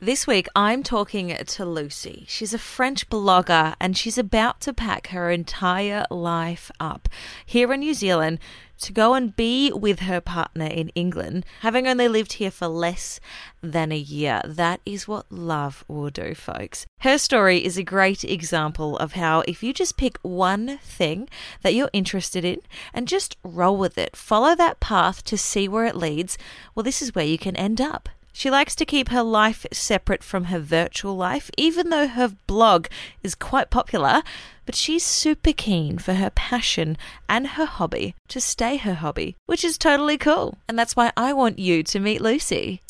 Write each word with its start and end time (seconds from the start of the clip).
This 0.00 0.28
week, 0.28 0.46
I'm 0.54 0.84
talking 0.84 1.36
to 1.36 1.64
Lucy. 1.64 2.24
She's 2.28 2.54
a 2.54 2.58
French 2.58 3.10
blogger 3.10 3.74
and 3.80 3.96
she's 3.96 4.16
about 4.16 4.60
to 4.60 4.72
pack 4.72 5.08
her 5.08 5.28
entire 5.28 6.06
life 6.08 6.70
up 6.78 7.08
here 7.44 7.72
in 7.72 7.80
New 7.80 7.94
Zealand 7.94 8.38
to 8.82 8.92
go 8.92 9.14
and 9.14 9.34
be 9.34 9.72
with 9.72 9.98
her 9.98 10.20
partner 10.20 10.66
in 10.66 10.90
England, 10.90 11.44
having 11.62 11.88
only 11.88 12.06
lived 12.06 12.34
here 12.34 12.52
for 12.52 12.68
less 12.68 13.18
than 13.60 13.90
a 13.90 13.98
year. 13.98 14.40
That 14.44 14.80
is 14.86 15.08
what 15.08 15.32
love 15.32 15.84
will 15.88 16.10
do, 16.10 16.32
folks. 16.32 16.86
Her 17.00 17.18
story 17.18 17.64
is 17.64 17.76
a 17.76 17.82
great 17.82 18.22
example 18.22 18.96
of 18.98 19.14
how 19.14 19.40
if 19.48 19.64
you 19.64 19.72
just 19.72 19.96
pick 19.96 20.16
one 20.22 20.78
thing 20.78 21.28
that 21.62 21.74
you're 21.74 21.90
interested 21.92 22.44
in 22.44 22.60
and 22.94 23.08
just 23.08 23.36
roll 23.42 23.76
with 23.76 23.98
it, 23.98 24.14
follow 24.14 24.54
that 24.54 24.78
path 24.78 25.24
to 25.24 25.36
see 25.36 25.66
where 25.66 25.86
it 25.86 25.96
leads, 25.96 26.38
well, 26.76 26.84
this 26.84 27.02
is 27.02 27.16
where 27.16 27.24
you 27.24 27.36
can 27.36 27.56
end 27.56 27.80
up. 27.80 28.08
She 28.32 28.50
likes 28.50 28.74
to 28.76 28.84
keep 28.84 29.08
her 29.08 29.22
life 29.22 29.66
separate 29.72 30.22
from 30.22 30.44
her 30.44 30.60
virtual 30.60 31.16
life, 31.16 31.50
even 31.56 31.90
though 31.90 32.06
her 32.06 32.34
blog 32.46 32.86
is 33.22 33.34
quite 33.34 33.70
popular. 33.70 34.22
But 34.64 34.76
she's 34.76 35.04
super 35.04 35.52
keen 35.52 35.98
for 35.98 36.14
her 36.14 36.30
passion 36.30 36.96
and 37.28 37.48
her 37.48 37.64
hobby 37.64 38.14
to 38.28 38.40
stay 38.40 38.76
her 38.76 38.94
hobby, 38.94 39.36
which 39.46 39.64
is 39.64 39.78
totally 39.78 40.18
cool. 40.18 40.58
And 40.68 40.78
that's 40.78 40.94
why 40.94 41.10
I 41.16 41.32
want 41.32 41.58
you 41.58 41.82
to 41.84 41.98
meet 41.98 42.20
Lucy. 42.20 42.80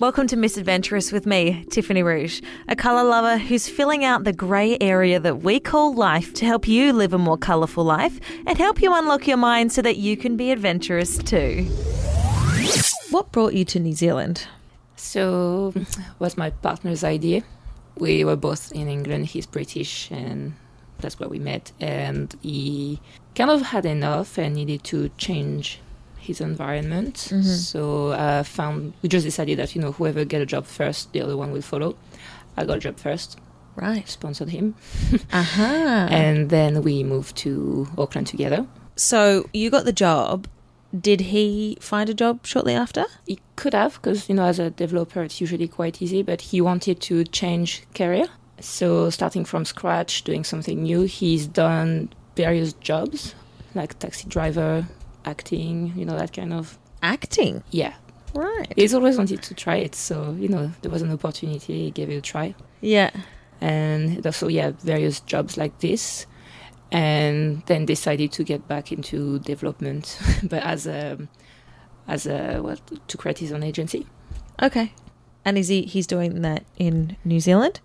Welcome 0.00 0.26
to 0.26 0.36
Misadventurous 0.36 1.12
with 1.12 1.24
me, 1.24 1.64
Tiffany 1.70 2.02
Rouge, 2.02 2.42
a 2.68 2.74
colour 2.74 3.04
lover 3.04 3.38
who's 3.38 3.68
filling 3.68 4.04
out 4.04 4.24
the 4.24 4.32
grey 4.32 4.76
area 4.80 5.20
that 5.20 5.42
we 5.42 5.60
call 5.60 5.94
life 5.94 6.34
to 6.34 6.44
help 6.44 6.66
you 6.66 6.92
live 6.92 7.14
a 7.14 7.18
more 7.18 7.38
colourful 7.38 7.84
life 7.84 8.18
and 8.44 8.58
help 8.58 8.82
you 8.82 8.92
unlock 8.92 9.28
your 9.28 9.36
mind 9.36 9.70
so 9.72 9.80
that 9.82 9.96
you 9.96 10.16
can 10.16 10.36
be 10.36 10.50
adventurous 10.50 11.16
too. 11.18 11.70
What 13.14 13.30
brought 13.30 13.54
you 13.54 13.64
to 13.66 13.78
New 13.78 13.92
Zealand? 13.92 14.48
So, 14.96 15.72
was 16.18 16.36
my 16.36 16.50
partner's 16.50 17.04
idea. 17.04 17.44
We 17.96 18.24
were 18.24 18.34
both 18.34 18.72
in 18.72 18.88
England. 18.88 19.26
He's 19.26 19.46
British, 19.46 20.10
and 20.10 20.54
that's 20.98 21.20
where 21.20 21.28
we 21.28 21.38
met. 21.38 21.70
And 21.78 22.34
he 22.42 23.00
kind 23.36 23.50
of 23.52 23.62
had 23.62 23.86
enough 23.86 24.36
and 24.36 24.56
needed 24.56 24.82
to 24.90 25.10
change 25.10 25.78
his 26.18 26.40
environment. 26.40 27.28
Mm-hmm. 27.30 27.42
So, 27.42 28.10
I 28.14 28.42
found 28.42 28.94
we 29.00 29.08
just 29.08 29.24
decided 29.24 29.60
that 29.60 29.76
you 29.76 29.80
know 29.80 29.92
whoever 29.92 30.24
get 30.24 30.42
a 30.42 30.46
job 30.46 30.66
first, 30.66 31.12
the 31.12 31.20
other 31.20 31.36
one 31.36 31.52
will 31.52 31.62
follow. 31.62 31.94
I 32.56 32.64
got 32.64 32.78
a 32.78 32.80
job 32.80 32.98
first, 32.98 33.38
Right. 33.76 34.08
sponsored 34.08 34.48
him, 34.48 34.74
Aha. 35.32 36.08
and 36.10 36.50
then 36.50 36.82
we 36.82 37.04
moved 37.04 37.36
to 37.36 37.86
Auckland 37.96 38.26
together. 38.26 38.66
So 38.96 39.48
you 39.52 39.70
got 39.70 39.84
the 39.84 39.92
job. 39.92 40.48
Did 40.98 41.20
he 41.20 41.76
find 41.80 42.08
a 42.08 42.14
job 42.14 42.46
shortly 42.46 42.74
after? 42.74 43.04
He 43.26 43.40
could 43.56 43.74
have, 43.74 43.94
because 43.94 44.28
you 44.28 44.34
know, 44.34 44.44
as 44.44 44.58
a 44.58 44.70
developer, 44.70 45.22
it's 45.22 45.40
usually 45.40 45.66
quite 45.68 46.00
easy. 46.00 46.22
But 46.22 46.40
he 46.40 46.60
wanted 46.60 47.00
to 47.02 47.24
change 47.24 47.82
career, 47.94 48.26
so 48.60 49.10
starting 49.10 49.44
from 49.44 49.64
scratch, 49.64 50.22
doing 50.22 50.44
something 50.44 50.82
new. 50.84 51.02
He's 51.02 51.46
done 51.46 52.10
various 52.36 52.72
jobs, 52.74 53.34
like 53.74 53.98
taxi 53.98 54.28
driver, 54.28 54.86
acting, 55.24 55.92
you 55.96 56.04
know, 56.04 56.16
that 56.16 56.32
kind 56.32 56.52
of. 56.52 56.78
Acting. 57.02 57.62
Yeah, 57.70 57.94
Right. 58.34 58.72
he's 58.76 58.94
always 58.94 59.18
wanted 59.18 59.42
to 59.42 59.54
try 59.54 59.76
it, 59.76 59.94
so 59.94 60.36
you 60.38 60.48
know, 60.48 60.70
there 60.82 60.90
was 60.90 61.02
an 61.02 61.10
opportunity. 61.12 61.84
He 61.84 61.90
gave 61.90 62.08
it 62.08 62.16
a 62.16 62.20
try, 62.20 62.54
Yeah. 62.80 63.10
and 63.60 64.24
also 64.24 64.48
yeah, 64.48 64.70
various 64.82 65.20
jobs 65.20 65.56
like 65.56 65.78
this. 65.80 66.26
And 66.94 67.62
then 67.66 67.86
decided 67.86 68.30
to 68.32 68.44
get 68.44 68.68
back 68.68 68.92
into 68.92 69.40
development, 69.40 70.16
but 70.44 70.62
as 70.62 70.86
a 70.86 71.18
as 72.06 72.26
a 72.26 72.60
what 72.60 72.80
to 73.08 73.16
create 73.16 73.38
his 73.38 73.50
own 73.50 73.64
agency. 73.64 74.06
Okay. 74.62 74.92
And 75.44 75.58
is 75.58 75.68
he 75.68 75.82
he's 75.82 76.06
doing 76.06 76.42
that 76.42 76.64
in 76.78 77.16
New 77.24 77.40
Zealand? 77.40 77.80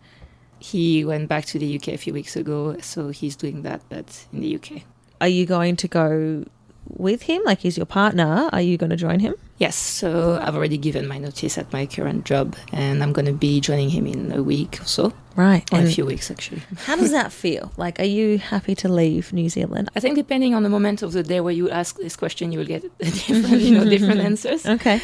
He 0.60 1.04
went 1.04 1.28
back 1.28 1.46
to 1.46 1.58
the 1.58 1.76
UK 1.76 1.88
a 1.90 1.98
few 1.98 2.14
weeks 2.14 2.36
ago, 2.36 2.78
so 2.82 3.10
he's 3.10 3.36
doing 3.36 3.64
that, 3.64 3.82
but 3.90 4.28
in 4.32 4.42
the 4.42 4.56
UK. 4.56 4.84
Are 5.22 5.28
you 5.28 5.46
going 5.46 5.76
to 5.78 5.88
go 5.88 6.46
with 6.90 7.24
him? 7.24 7.42
Like 7.46 7.60
he's 7.60 7.78
your 7.78 7.86
partner. 7.86 8.50
Are 8.52 8.62
you 8.62 8.78
going 8.78 8.90
to 8.90 8.96
join 8.96 9.20
him? 9.20 9.36
Yes, 9.58 9.76
so 9.76 10.40
I've 10.42 10.56
already 10.56 10.78
given 10.78 11.06
my 11.06 11.18
notice 11.18 11.58
at 11.58 11.72
my 11.74 11.86
current 11.86 12.24
job, 12.24 12.56
and 12.72 13.04
I'm 13.04 13.12
going 13.12 13.26
to 13.26 13.34
be 13.34 13.60
joining 13.60 13.90
him 13.90 14.08
in 14.08 14.32
a 14.32 14.42
week 14.42 14.80
or 14.80 14.86
so, 14.86 15.14
Right. 15.36 15.68
or 15.74 15.82
a 15.82 15.86
few 15.86 16.06
weeks 16.06 16.32
actually. 16.32 16.62
how 16.86 16.96
does 16.96 17.12
that 17.12 17.34
feel? 17.34 17.74
Like 17.76 18.00
are 18.00 18.06
you 18.06 18.38
happy 18.38 18.74
to 18.76 18.88
leave 18.88 19.34
New 19.34 19.50
Zealand? 19.50 19.90
I 19.98 20.00
think 20.00 20.16
depending 20.16 20.56
on 20.56 20.64
the 20.64 20.70
moment 20.70 21.02
of 21.02 21.12
the 21.12 21.24
day 21.24 21.42
where 21.42 21.54
you 21.54 21.70
ask 21.70 21.98
this 21.98 22.16
question, 22.16 22.54
you 22.54 22.60
will 22.60 22.66
get 22.66 22.84
different, 23.00 23.62
you 23.62 23.72
know, 23.78 23.84
different 23.84 24.22
answers. 24.30 24.66
Okay. 24.66 25.02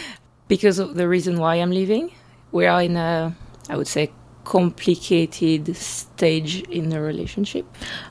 Because 0.48 0.80
of 0.80 0.96
the 0.96 1.08
reason 1.08 1.38
why 1.38 1.56
I'm 1.56 1.72
leaving, 1.72 2.12
we 2.54 2.66
are 2.66 2.82
in 2.82 2.96
a, 2.96 3.36
I 3.68 3.76
would 3.76 3.88
say, 3.88 4.12
complicated 4.46 5.76
stage 5.76 6.62
in 6.70 6.90
the 6.90 7.02
relationship. 7.02 7.66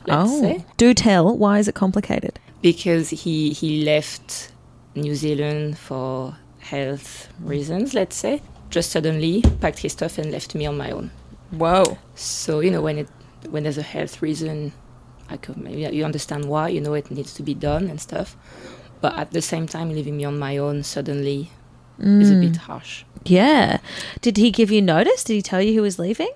Let's 0.07 0.31
oh. 0.31 0.41
say. 0.41 0.65
Do 0.77 0.93
tell. 0.93 1.35
Why 1.37 1.59
is 1.59 1.69
it 1.69 1.75
complicated? 1.75 2.39
Because 2.65 3.11
he 3.11 3.51
he 3.51 3.85
left 3.85 4.51
New 4.95 5.15
Zealand 5.15 5.77
for 5.77 6.35
health 6.61 7.29
reasons, 7.39 7.93
let's 7.93 8.17
say. 8.17 8.41
Just 8.71 8.91
suddenly 8.91 9.43
packed 9.61 9.81
his 9.81 9.93
stuff 9.93 10.17
and 10.17 10.33
left 10.33 10.55
me 10.55 10.65
on 10.65 10.79
my 10.79 10.91
own. 10.91 11.11
Whoa. 11.51 11.99
So 12.15 12.61
you 12.61 12.71
know 12.71 12.81
when 12.81 12.97
it 12.97 13.09
when 13.51 13.65
there's 13.65 13.77
a 13.77 13.83
health 13.83 14.23
reason, 14.23 14.73
I 15.29 15.37
could 15.37 15.59
maybe 15.59 15.95
you 15.95 16.07
understand 16.07 16.47
why 16.47 16.69
you 16.69 16.81
know 16.81 16.95
it 16.95 17.11
needs 17.11 17.35
to 17.35 17.43
be 17.43 17.53
done 17.53 17.91
and 17.91 18.01
stuff. 18.01 18.35
But 19.03 19.13
at 19.19 19.33
the 19.33 19.43
same 19.43 19.67
time, 19.67 19.91
leaving 19.93 20.17
me 20.17 20.25
on 20.25 20.39
my 20.39 20.57
own 20.57 20.85
suddenly 20.85 21.51
is 21.99 22.31
a 22.31 22.41
bit 22.41 22.57
harsh. 22.57 23.05
Yeah. 23.27 23.79
Did 24.23 24.39
he 24.39 24.51
give 24.51 24.71
you 24.71 24.81
notice? 24.81 25.23
Did 25.23 25.35
he 25.35 25.43
tell 25.43 25.61
you 25.61 25.71
he 25.71 25.81
was 25.81 25.99
leaving? 25.99 26.33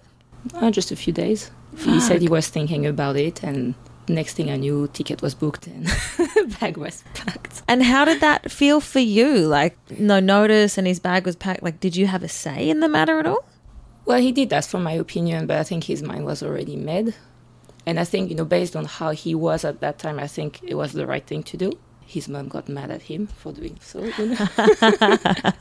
Uh, 0.52 0.70
just 0.70 0.92
a 0.92 0.96
few 0.96 1.12
days. 1.12 1.50
He 1.78 2.00
said 2.00 2.20
he 2.20 2.28
was 2.28 2.48
thinking 2.48 2.84
about 2.84 3.16
it, 3.16 3.42
and 3.42 3.74
next 4.08 4.34
thing 4.34 4.50
I 4.50 4.56
knew, 4.56 4.88
ticket 4.92 5.22
was 5.22 5.34
booked 5.34 5.66
and 5.66 5.86
bag 6.60 6.76
was 6.76 7.04
packed. 7.14 7.62
And 7.68 7.82
how 7.82 8.04
did 8.04 8.20
that 8.20 8.50
feel 8.50 8.80
for 8.80 9.00
you? 9.00 9.46
Like 9.46 9.76
no 9.90 10.20
notice 10.20 10.78
and 10.78 10.86
his 10.86 11.00
bag 11.00 11.24
was 11.26 11.36
packed. 11.36 11.62
Like 11.62 11.80
did 11.80 11.96
you 11.96 12.06
have 12.06 12.22
a 12.22 12.28
say 12.28 12.68
in 12.68 12.80
the 12.80 12.88
matter 12.88 13.18
at 13.18 13.26
all? 13.26 13.44
Well, 14.04 14.20
he 14.20 14.32
did 14.32 14.52
ask 14.52 14.70
for 14.70 14.78
my 14.78 14.92
opinion, 14.92 15.46
but 15.46 15.58
I 15.58 15.64
think 15.64 15.84
his 15.84 16.02
mind 16.02 16.24
was 16.24 16.42
already 16.42 16.76
made. 16.76 17.14
And 17.84 17.98
I 17.98 18.04
think, 18.04 18.30
you 18.30 18.36
know, 18.36 18.44
based 18.44 18.76
on 18.76 18.84
how 18.84 19.10
he 19.10 19.34
was 19.34 19.64
at 19.64 19.80
that 19.80 19.98
time, 19.98 20.18
I 20.18 20.26
think 20.26 20.60
it 20.62 20.74
was 20.74 20.92
the 20.92 21.06
right 21.06 21.26
thing 21.26 21.42
to 21.44 21.56
do. 21.56 21.72
His 22.04 22.28
mom 22.28 22.48
got 22.48 22.68
mad 22.68 22.90
at 22.90 23.02
him 23.02 23.26
for 23.26 23.52
doing 23.52 23.78
so. 23.80 24.04
You 24.04 24.26
know? 24.26 24.46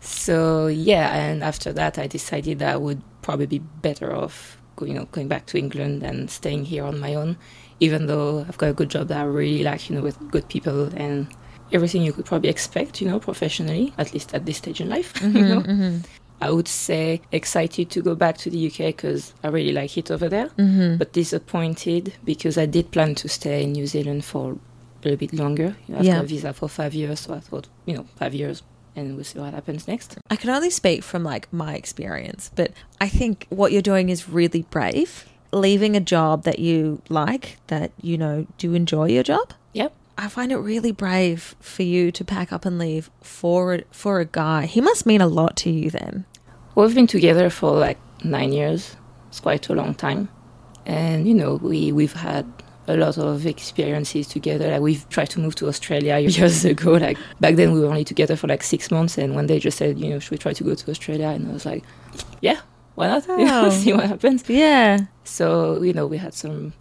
so 0.00 0.66
yeah, 0.68 1.14
and 1.14 1.42
after 1.42 1.72
that, 1.72 1.98
I 1.98 2.06
decided 2.06 2.60
that 2.60 2.74
I 2.74 2.76
would 2.76 3.02
probably 3.22 3.46
be 3.46 3.58
better 3.58 4.14
off, 4.14 4.61
you 4.80 4.94
know, 4.94 5.06
going 5.12 5.28
back 5.28 5.46
to 5.46 5.58
England 5.58 6.02
and 6.02 6.30
staying 6.30 6.64
here 6.66 6.84
on 6.84 6.98
my 6.98 7.14
own. 7.14 7.36
Even 7.80 8.06
though 8.06 8.44
I've 8.48 8.58
got 8.58 8.70
a 8.70 8.72
good 8.74 8.90
job 8.90 9.08
that 9.08 9.18
I 9.20 9.24
really 9.24 9.62
like, 9.64 9.88
you 9.90 9.96
know, 9.96 10.02
with 10.02 10.16
good 10.30 10.48
people 10.48 10.84
and 10.96 11.26
everything 11.72 12.02
you 12.02 12.12
could 12.12 12.26
probably 12.26 12.48
expect, 12.50 13.00
you 13.00 13.08
know, 13.08 13.18
professionally, 13.18 13.92
at 13.98 14.12
least 14.12 14.34
at 14.34 14.46
this 14.46 14.58
stage 14.58 14.80
in 14.80 14.88
life. 14.88 15.12
you 15.22 15.42
know? 15.44 16.00
I 16.40 16.50
would 16.50 16.68
say 16.68 17.20
excited 17.32 17.90
to 17.90 18.02
go 18.02 18.14
back 18.14 18.36
to 18.38 18.50
the 18.50 18.66
UK 18.66 18.78
because 18.96 19.32
I 19.44 19.48
really 19.48 19.72
like 19.72 19.96
it 19.96 20.10
over 20.10 20.28
there, 20.28 20.48
Mm-hmm. 20.58 20.96
but 20.98 21.12
disappointed 21.12 22.14
because 22.24 22.58
I 22.58 22.66
did 22.66 22.90
plan 22.90 23.14
to 23.16 23.28
stay 23.28 23.62
in 23.64 23.72
New 23.72 23.86
Zealand 23.86 24.24
for 24.24 24.52
a 24.52 24.58
little 25.04 25.16
bit 25.18 25.32
longer. 25.32 25.76
You 25.86 25.94
know, 25.94 26.00
I've 26.00 26.06
Yeah. 26.06 26.16
got 26.16 26.24
a 26.24 26.26
visa 26.28 26.52
for 26.52 26.68
five 26.68 26.94
years, 26.94 27.20
so 27.20 27.34
I 27.34 27.40
thought, 27.40 27.68
you 27.86 27.94
know, 27.96 28.06
five 28.16 28.34
years, 28.34 28.62
and 28.94 29.14
we'll 29.14 29.24
see 29.24 29.38
what 29.38 29.54
happens 29.54 29.88
next. 29.88 30.18
I 30.30 30.36
can 30.36 30.50
only 30.50 30.70
speak 30.70 31.02
from 31.02 31.24
like 31.24 31.52
my 31.52 31.74
experience, 31.74 32.50
but 32.54 32.72
I 33.00 33.08
think 33.08 33.46
what 33.48 33.72
you're 33.72 33.82
doing 33.82 34.08
is 34.08 34.28
really 34.28 34.62
brave. 34.70 35.26
Leaving 35.52 35.96
a 35.96 36.00
job 36.00 36.44
that 36.44 36.58
you 36.58 37.02
like, 37.08 37.58
that 37.66 37.92
you 38.00 38.16
know, 38.16 38.46
do 38.58 38.68
you 38.68 38.74
enjoy 38.74 39.08
your 39.08 39.22
job? 39.22 39.52
Yep. 39.74 39.92
I 40.16 40.28
find 40.28 40.52
it 40.52 40.56
really 40.58 40.92
brave 40.92 41.56
for 41.60 41.82
you 41.82 42.12
to 42.12 42.24
pack 42.24 42.52
up 42.52 42.64
and 42.64 42.78
leave 42.78 43.10
for 43.22 43.74
a, 43.74 43.82
for 43.90 44.20
a 44.20 44.24
guy. 44.24 44.66
He 44.66 44.80
must 44.80 45.06
mean 45.06 45.20
a 45.20 45.26
lot 45.26 45.56
to 45.58 45.70
you 45.70 45.90
then. 45.90 46.24
We've 46.74 46.94
been 46.94 47.06
together 47.06 47.50
for 47.50 47.72
like 47.72 47.98
nine 48.24 48.52
years. 48.52 48.96
It's 49.28 49.40
quite 49.40 49.68
a 49.68 49.74
long 49.74 49.94
time, 49.94 50.28
and 50.84 51.26
you 51.26 51.34
know, 51.34 51.54
we 51.56 51.92
we've 51.92 52.12
had 52.12 52.46
a 52.92 52.96
lot 52.96 53.18
of 53.18 53.46
experiences 53.46 54.26
together. 54.28 54.70
Like 54.70 54.80
we've 54.80 55.08
tried 55.08 55.30
to 55.30 55.40
move 55.40 55.54
to 55.56 55.68
Australia 55.68 56.18
years 56.36 56.64
ago. 56.64 56.92
Like 56.92 57.18
back 57.40 57.56
then, 57.56 57.72
we 57.72 57.80
were 57.80 57.86
only 57.86 58.04
together 58.04 58.36
for 58.36 58.46
like 58.48 58.62
six 58.62 58.90
months, 58.90 59.18
and 59.18 59.34
one 59.34 59.46
day 59.46 59.58
just 59.58 59.78
said, 59.78 59.98
you 59.98 60.10
know, 60.10 60.18
should 60.18 60.30
we 60.32 60.38
try 60.38 60.52
to 60.52 60.64
go 60.64 60.74
to 60.74 60.90
Australia? 60.90 61.28
And 61.28 61.48
I 61.48 61.52
was 61.52 61.66
like, 61.66 61.84
yeah, 62.40 62.60
why 62.94 63.08
not? 63.08 63.26
You 63.28 63.44
know, 63.46 63.66
Oh. 63.66 63.70
see 63.70 63.92
what 63.92 64.06
happens. 64.06 64.44
Yeah. 64.48 64.98
So 65.24 65.82
you 65.82 65.92
know, 65.92 66.06
we 66.06 66.18
had 66.18 66.34
some, 66.34 66.72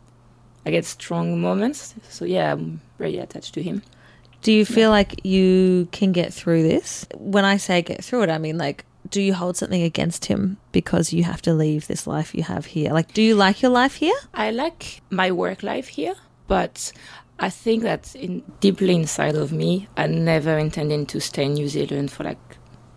I 0.65 0.71
guess, 0.71 0.87
strong 0.87 1.39
moments. 1.41 1.95
So 2.09 2.25
yeah, 2.25 2.51
I'm 2.53 2.81
really 2.97 3.19
attached 3.19 3.53
to 3.55 3.63
him. 3.63 3.81
Do 4.41 4.51
you 4.51 4.65
feel 4.65 4.89
like 4.89 5.23
you 5.23 5.87
can 5.91 6.11
get 6.11 6.33
through 6.33 6.63
this? 6.63 7.05
When 7.15 7.45
I 7.45 7.57
say 7.57 7.81
get 7.83 8.03
through 8.03 8.23
it, 8.23 8.29
I 8.31 8.39
mean 8.39 8.57
like, 8.57 8.85
do 9.09 9.21
you 9.21 9.33
hold 9.33 9.57
something 9.57 9.81
against 9.81 10.25
him 10.25 10.57
because 10.71 11.12
you 11.13 11.24
have 11.24 11.42
to 11.44 11.53
leave 11.53 11.88
this 11.88 12.07
life 12.07 12.33
you 12.36 12.44
have 12.44 12.65
here? 12.68 12.94
Like, 12.94 13.13
do 13.13 13.21
you 13.21 13.36
like 13.36 13.62
your 13.62 13.71
life 13.71 13.95
here? 13.95 14.15
I 14.33 14.51
like 14.51 15.01
my 15.09 15.31
work 15.31 15.63
life 15.63 15.88
here, 15.89 16.15
but 16.48 16.92
I 17.39 17.50
think 17.50 17.83
that 17.83 18.15
in 18.15 18.44
deeply 18.59 18.95
inside 18.95 19.36
of 19.36 19.51
me, 19.51 19.88
I 19.98 20.07
never 20.07 20.57
intended 20.57 21.07
to 21.09 21.19
stay 21.19 21.45
in 21.45 21.53
New 21.53 21.68
Zealand 21.68 22.12
for 22.12 22.24
like 22.24 22.39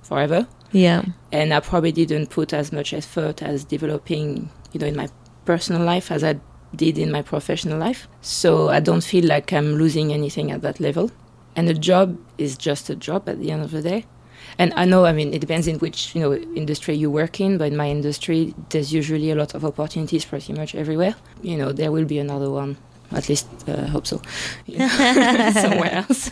forever. 0.03 0.47
Yeah. 0.73 1.05
and 1.31 1.55
I 1.55 1.61
probably 1.61 1.93
didn't 1.93 2.31
put 2.31 2.53
as 2.53 2.73
much 2.73 2.93
effort 2.93 3.43
as 3.43 3.65
developing, 3.65 4.51
you 4.73 4.81
know, 4.81 4.87
in 4.87 4.97
my 4.97 5.09
personal 5.45 5.83
life 5.83 6.11
as 6.11 6.25
I 6.25 6.41
did 6.75 6.99
in 6.99 7.13
my 7.13 7.23
professional 7.23 7.79
life. 7.79 8.09
So 8.21 8.71
I 8.71 8.81
don't 8.81 9.05
feel 9.05 9.25
like 9.25 9.53
I'm 9.53 9.77
losing 9.77 10.13
anything 10.13 10.51
at 10.51 10.63
that 10.63 10.81
level. 10.81 11.13
And 11.55 11.69
a 11.69 11.75
job 11.75 12.19
is 12.39 12.57
just 12.57 12.91
a 12.91 12.97
job 12.97 13.29
at 13.29 13.39
the 13.39 13.53
end 13.53 13.63
of 13.63 13.71
the 13.71 13.83
day. 13.83 14.07
And 14.59 14.73
I 14.77 14.85
know, 14.85 15.05
I 15.05 15.13
mean, 15.13 15.35
it 15.35 15.41
depends 15.41 15.67
in 15.67 15.79
which 15.79 16.15
you 16.15 16.21
know 16.21 16.35
industry 16.35 16.95
you 16.95 17.11
work 17.11 17.41
in. 17.41 17.59
But 17.59 17.69
in 17.73 17.77
my 17.77 17.89
industry, 17.89 18.55
there's 18.71 18.93
usually 18.93 19.31
a 19.31 19.35
lot 19.35 19.55
of 19.55 19.65
opportunities 19.65 20.25
pretty 20.25 20.53
much 20.53 20.75
everywhere. 20.75 21.15
You 21.43 21.57
know, 21.57 21.73
there 21.73 21.91
will 21.93 22.05
be 22.05 22.19
another 22.19 22.51
one. 22.51 22.77
At 23.13 23.29
least, 23.29 23.47
uh, 23.69 23.83
I 23.83 23.87
hope 23.87 24.07
so. 24.07 24.21
you 24.67 24.79
know, 24.79 24.89
somewhere 25.55 25.93
else. 25.93 26.31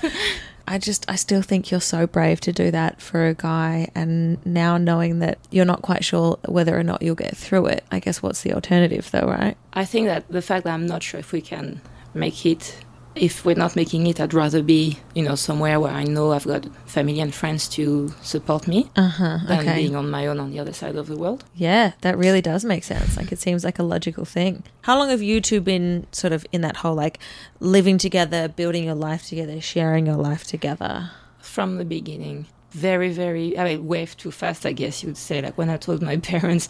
I 0.66 0.78
just, 0.78 1.04
I 1.08 1.16
still 1.16 1.42
think 1.42 1.70
you're 1.70 1.80
so 1.80 2.06
brave 2.06 2.40
to 2.42 2.52
do 2.52 2.70
that 2.70 3.00
for 3.00 3.26
a 3.26 3.34
guy. 3.34 3.88
And 3.94 4.44
now 4.46 4.78
knowing 4.78 5.18
that 5.18 5.38
you're 5.50 5.64
not 5.64 5.82
quite 5.82 6.04
sure 6.04 6.38
whether 6.48 6.78
or 6.78 6.82
not 6.82 7.02
you'll 7.02 7.14
get 7.14 7.36
through 7.36 7.66
it, 7.66 7.84
I 7.90 7.98
guess 7.98 8.22
what's 8.22 8.42
the 8.42 8.54
alternative 8.54 9.10
though, 9.10 9.26
right? 9.26 9.56
I 9.72 9.84
think 9.84 10.06
that 10.06 10.28
the 10.28 10.42
fact 10.42 10.64
that 10.64 10.72
I'm 10.72 10.86
not 10.86 11.02
sure 11.02 11.20
if 11.20 11.32
we 11.32 11.40
can 11.40 11.80
make 12.14 12.46
it, 12.46 12.76
if 13.14 13.44
we're 13.44 13.54
not 13.56 13.76
making 13.76 14.06
it, 14.06 14.20
I'd 14.20 14.32
rather 14.34 14.62
be, 14.62 14.98
you 15.14 15.22
know, 15.22 15.34
somewhere 15.34 15.78
where 15.78 15.92
I 15.92 16.04
know 16.04 16.32
I've 16.32 16.46
got 16.46 16.64
family 16.88 17.20
and 17.20 17.34
friends 17.34 17.68
to 17.70 18.12
support 18.22 18.66
me 18.66 18.90
Uh 18.96 19.08
huh. 19.08 19.38
than 19.46 19.60
Okay. 19.60 19.76
being 19.82 19.94
on 19.96 20.10
my 20.10 20.26
own 20.26 20.40
on 20.40 20.50
the 20.50 20.58
other 20.58 20.72
side 20.72 20.96
of 20.96 21.06
the 21.08 21.16
world. 21.16 21.44
Yeah, 21.54 21.92
that 22.00 22.16
really 22.16 22.40
does 22.40 22.64
make 22.64 22.84
sense. 22.84 23.16
Like 23.16 23.30
it 23.30 23.38
seems 23.38 23.64
like 23.64 23.78
a 23.78 23.82
logical 23.82 24.24
thing. 24.24 24.62
How 24.82 24.96
long 24.98 25.10
have 25.10 25.22
you 25.22 25.40
two 25.40 25.60
been 25.60 26.06
sort 26.12 26.32
of 26.32 26.46
in 26.52 26.62
that 26.62 26.76
whole 26.78 26.94
like 26.94 27.18
living 27.60 27.98
together, 27.98 28.48
building 28.48 28.84
your 28.84 28.94
life 28.94 29.26
together, 29.28 29.60
sharing 29.60 30.06
your 30.06 30.16
life 30.16 30.44
together? 30.44 31.10
From 31.40 31.76
the 31.76 31.84
beginning, 31.84 32.46
very, 32.70 33.10
very, 33.12 33.58
I 33.58 33.64
mean, 33.64 33.86
wave 33.86 34.16
too 34.16 34.30
fast, 34.30 34.64
I 34.64 34.72
guess 34.72 35.02
you'd 35.02 35.16
say. 35.18 35.42
Like 35.42 35.58
when 35.58 35.68
I 35.68 35.76
told 35.76 36.00
my 36.02 36.16
parents, 36.32 36.68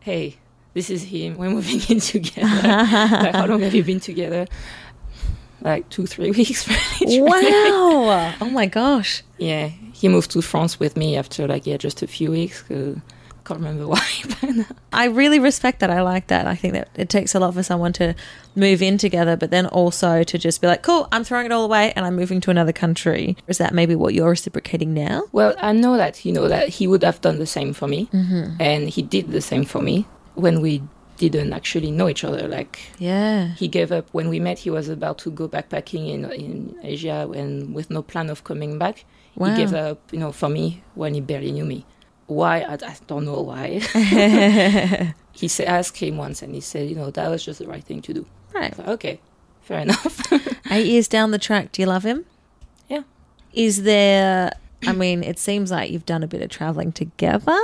hey, 0.00 0.36
this 0.72 0.88
is 0.88 1.02
him, 1.04 1.36
we're 1.36 1.50
moving 1.50 1.80
in 1.88 2.00
together. 2.14 2.68
like, 2.68 3.34
how 3.34 3.46
long 3.46 3.60
have 3.60 3.74
you 3.74 3.84
been 3.84 4.00
together? 4.00 4.46
Like 5.64 5.88
two, 5.88 6.06
three 6.06 6.30
weeks. 6.38 6.68
wow. 6.68 8.34
Oh 8.40 8.50
my 8.50 8.66
gosh. 8.66 9.22
Yeah, 9.38 9.68
he 9.92 10.08
moved 10.08 10.30
to 10.32 10.42
France 10.42 10.78
with 10.78 10.96
me 10.96 11.16
after 11.16 11.48
like 11.48 11.66
yeah, 11.66 11.76
just 11.78 12.02
a 12.02 12.06
few 12.06 12.30
weeks. 12.30 12.62
'cause 12.62 12.96
can't 13.44 13.60
remember 13.60 13.86
why. 13.94 14.00
but 14.40 14.58
uh, 14.58 14.64
I 14.92 15.04
really 15.06 15.38
respect 15.38 15.80
that. 15.80 15.90
I 15.90 16.00
like 16.00 16.28
that. 16.28 16.46
I 16.46 16.54
think 16.54 16.72
that 16.74 16.88
it 16.94 17.10
takes 17.10 17.34
a 17.34 17.38
lot 17.40 17.52
for 17.52 17.62
someone 17.62 17.92
to 17.94 18.14
move 18.56 18.80
in 18.80 18.96
together, 18.96 19.36
but 19.36 19.50
then 19.50 19.66
also 19.66 20.22
to 20.22 20.38
just 20.38 20.62
be 20.62 20.66
like, 20.66 20.82
cool, 20.82 21.08
I'm 21.12 21.24
throwing 21.24 21.44
it 21.44 21.52
all 21.52 21.64
away 21.64 21.92
and 21.94 22.06
I'm 22.06 22.16
moving 22.16 22.40
to 22.42 22.50
another 22.50 22.72
country. 22.72 23.36
Is 23.46 23.58
that 23.58 23.74
maybe 23.74 23.94
what 23.94 24.14
you're 24.14 24.30
reciprocating 24.30 24.94
now? 24.94 25.24
well, 25.32 25.54
I 25.58 25.72
know 25.72 25.96
that 25.98 26.24
you 26.24 26.32
know 26.32 26.48
that 26.48 26.68
he 26.70 26.86
would 26.86 27.04
have 27.04 27.20
done 27.20 27.38
the 27.38 27.46
same 27.46 27.74
for 27.74 27.86
me, 27.86 28.06
mm-hmm. 28.14 28.56
and 28.60 28.88
he 28.88 29.02
did 29.02 29.30
the 29.30 29.42
same 29.42 29.64
for 29.66 29.82
me 29.82 30.06
when 30.36 30.62
we 30.62 30.82
didn't 31.16 31.52
actually 31.52 31.90
know 31.90 32.08
each 32.08 32.24
other. 32.24 32.48
Like 32.48 32.78
Yeah. 32.98 33.48
he 33.54 33.68
gave 33.68 33.92
up 33.92 34.08
when 34.12 34.28
we 34.28 34.40
met. 34.40 34.58
He 34.58 34.70
was 34.70 34.88
about 34.88 35.18
to 35.18 35.30
go 35.30 35.48
backpacking 35.48 36.08
in 36.12 36.24
in 36.32 36.74
Asia, 36.82 37.28
and 37.34 37.74
with 37.74 37.90
no 37.90 38.02
plan 38.02 38.30
of 38.30 38.42
coming 38.44 38.78
back. 38.78 39.04
Wow. 39.36 39.50
He 39.50 39.56
gave 39.56 39.74
up, 39.74 39.98
you 40.12 40.18
know, 40.18 40.32
for 40.32 40.48
me 40.48 40.82
when 40.94 41.14
he 41.14 41.20
barely 41.20 41.52
knew 41.52 41.64
me. 41.64 41.84
Why? 42.26 42.60
I, 42.60 42.74
I 42.74 42.96
don't 43.06 43.24
know 43.24 43.40
why. 43.42 43.80
he 45.32 45.48
said, 45.48 45.66
asked 45.66 45.96
him 45.98 46.16
once, 46.16 46.42
and 46.42 46.54
he 46.54 46.60
said, 46.60 46.88
you 46.88 46.94
know, 46.96 47.10
that 47.10 47.28
was 47.30 47.44
just 47.44 47.58
the 47.58 47.66
right 47.66 47.82
thing 47.84 48.00
to 48.02 48.14
do. 48.14 48.26
Right. 48.54 48.74
Thought, 48.74 48.88
okay, 48.88 49.20
fair 49.62 49.80
enough. 49.80 50.20
Eight 50.70 50.86
years 50.86 51.08
down 51.08 51.32
the 51.32 51.38
track, 51.38 51.72
do 51.72 51.82
you 51.82 51.86
love 51.88 52.04
him? 52.04 52.24
Yeah. 52.88 53.02
Is 53.52 53.82
there, 53.82 54.52
I 54.86 54.92
mean, 54.92 55.22
it 55.24 55.38
seems 55.38 55.70
like 55.70 55.90
you've 55.90 56.06
done 56.06 56.22
a 56.22 56.26
bit 56.28 56.40
of 56.42 56.50
traveling 56.50 56.92
together. 56.92 57.58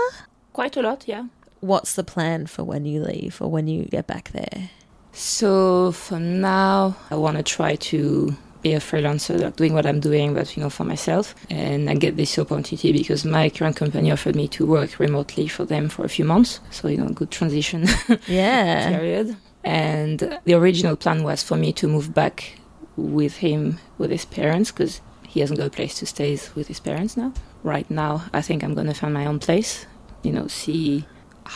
Quite 0.52 0.76
a 0.76 0.82
lot, 0.82 1.04
yeah. 1.06 1.24
What's 1.60 1.94
the 1.94 2.04
plan 2.04 2.46
for 2.46 2.64
when 2.64 2.84
you 2.86 3.02
leave 3.02 3.40
or 3.40 3.48
when 3.50 3.68
you 3.68 3.84
get 3.84 4.06
back 4.06 4.30
there? 4.32 4.70
So 5.12 5.92
for 5.92 6.18
now, 6.18 6.96
I 7.10 7.16
want 7.16 7.36
to 7.36 7.42
try 7.42 7.76
to 7.76 8.34
be 8.62 8.74
a 8.74 8.78
freelancer, 8.80 9.40
like 9.40 9.56
doing 9.56 9.72
what 9.72 9.86
I'm 9.86 10.00
doing, 10.00 10.34
but 10.34 10.56
you 10.56 10.62
know, 10.62 10.70
for 10.70 10.84
myself. 10.84 11.34
And 11.50 11.88
I 11.90 11.94
get 11.94 12.16
this 12.16 12.38
opportunity 12.38 12.92
because 12.92 13.24
my 13.24 13.48
current 13.50 13.76
company 13.76 14.10
offered 14.12 14.36
me 14.36 14.48
to 14.48 14.66
work 14.66 14.98
remotely 14.98 15.48
for 15.48 15.64
them 15.64 15.88
for 15.88 16.04
a 16.04 16.08
few 16.08 16.24
months. 16.24 16.60
So 16.70 16.88
you 16.88 16.98
know, 16.98 17.08
good 17.08 17.30
transition 17.30 17.86
Yeah. 18.26 18.88
period. 18.90 19.36
And 19.64 20.38
the 20.44 20.54
original 20.54 20.96
plan 20.96 21.22
was 21.22 21.42
for 21.42 21.56
me 21.56 21.72
to 21.74 21.88
move 21.88 22.14
back 22.14 22.52
with 22.96 23.38
him, 23.38 23.78
with 23.98 24.10
his 24.10 24.24
parents, 24.24 24.70
because 24.70 25.00
he 25.26 25.40
hasn't 25.40 25.58
got 25.58 25.66
a 25.68 25.70
place 25.70 25.98
to 25.98 26.06
stay 26.06 26.38
with 26.54 26.68
his 26.68 26.80
parents 26.80 27.16
now. 27.16 27.32
Right 27.62 27.90
now, 27.90 28.24
I 28.32 28.40
think 28.42 28.62
I'm 28.62 28.74
going 28.74 28.86
to 28.86 28.94
find 28.94 29.12
my 29.14 29.26
own 29.26 29.38
place, 29.38 29.86
you 30.22 30.32
know, 30.32 30.46
see 30.48 31.04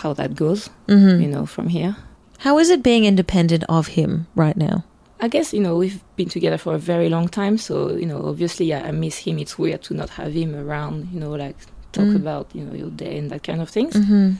how 0.02 0.12
that 0.14 0.34
goes, 0.34 0.68
hmm 0.88 1.20
you 1.22 1.28
know, 1.28 1.46
from 1.46 1.68
here. 1.68 1.96
How 2.38 2.58
is 2.58 2.68
it 2.70 2.82
being 2.82 3.04
independent 3.04 3.64
of 3.68 3.86
him 3.88 4.26
right 4.34 4.56
now? 4.56 4.84
I 5.20 5.28
guess, 5.28 5.54
you 5.54 5.60
know, 5.60 5.76
we've 5.76 6.02
been 6.16 6.28
together 6.28 6.58
for 6.58 6.74
a 6.74 6.78
very 6.78 7.08
long 7.08 7.28
time. 7.28 7.56
So, 7.58 7.96
you 7.96 8.04
know, 8.06 8.20
obviously 8.26 8.74
I, 8.74 8.88
I 8.88 8.90
miss 8.90 9.16
him. 9.26 9.38
It's 9.38 9.56
weird 9.58 9.82
to 9.84 9.94
not 9.94 10.10
have 10.10 10.32
him 10.34 10.54
around, 10.54 11.08
you 11.12 11.20
know, 11.20 11.30
like 11.30 11.56
talk 11.92 12.06
Mm. 12.08 12.16
about, 12.16 12.46
you 12.52 12.64
know, 12.64 12.74
your 12.74 12.90
day 12.90 13.16
and 13.18 13.30
that 13.30 13.42
kind 13.42 13.60
of 13.62 13.70
things. 13.70 13.94
hmm 13.96 14.32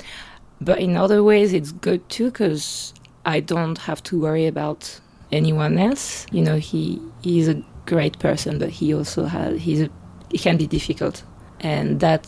But 0.60 0.78
in 0.80 0.96
other 0.96 1.22
ways, 1.22 1.52
it's 1.52 1.72
good 1.72 2.00
too 2.08 2.30
because 2.30 2.92
I 3.24 3.40
don't 3.40 3.78
have 3.88 4.02
to 4.08 4.20
worry 4.20 4.46
about 4.46 5.00
anyone 5.32 5.78
else. 5.78 6.26
You 6.32 6.42
know, 6.42 6.56
he 6.70 7.00
he's 7.22 7.48
a 7.48 7.62
great 7.86 8.18
person, 8.18 8.58
but 8.58 8.68
he 8.68 8.94
also 8.94 9.24
has 9.24 9.60
he's 9.66 9.82
a 9.82 9.88
he 10.30 10.38
can 10.38 10.56
be 10.56 10.66
difficult, 10.66 11.22
and 11.60 12.00
that 12.00 12.26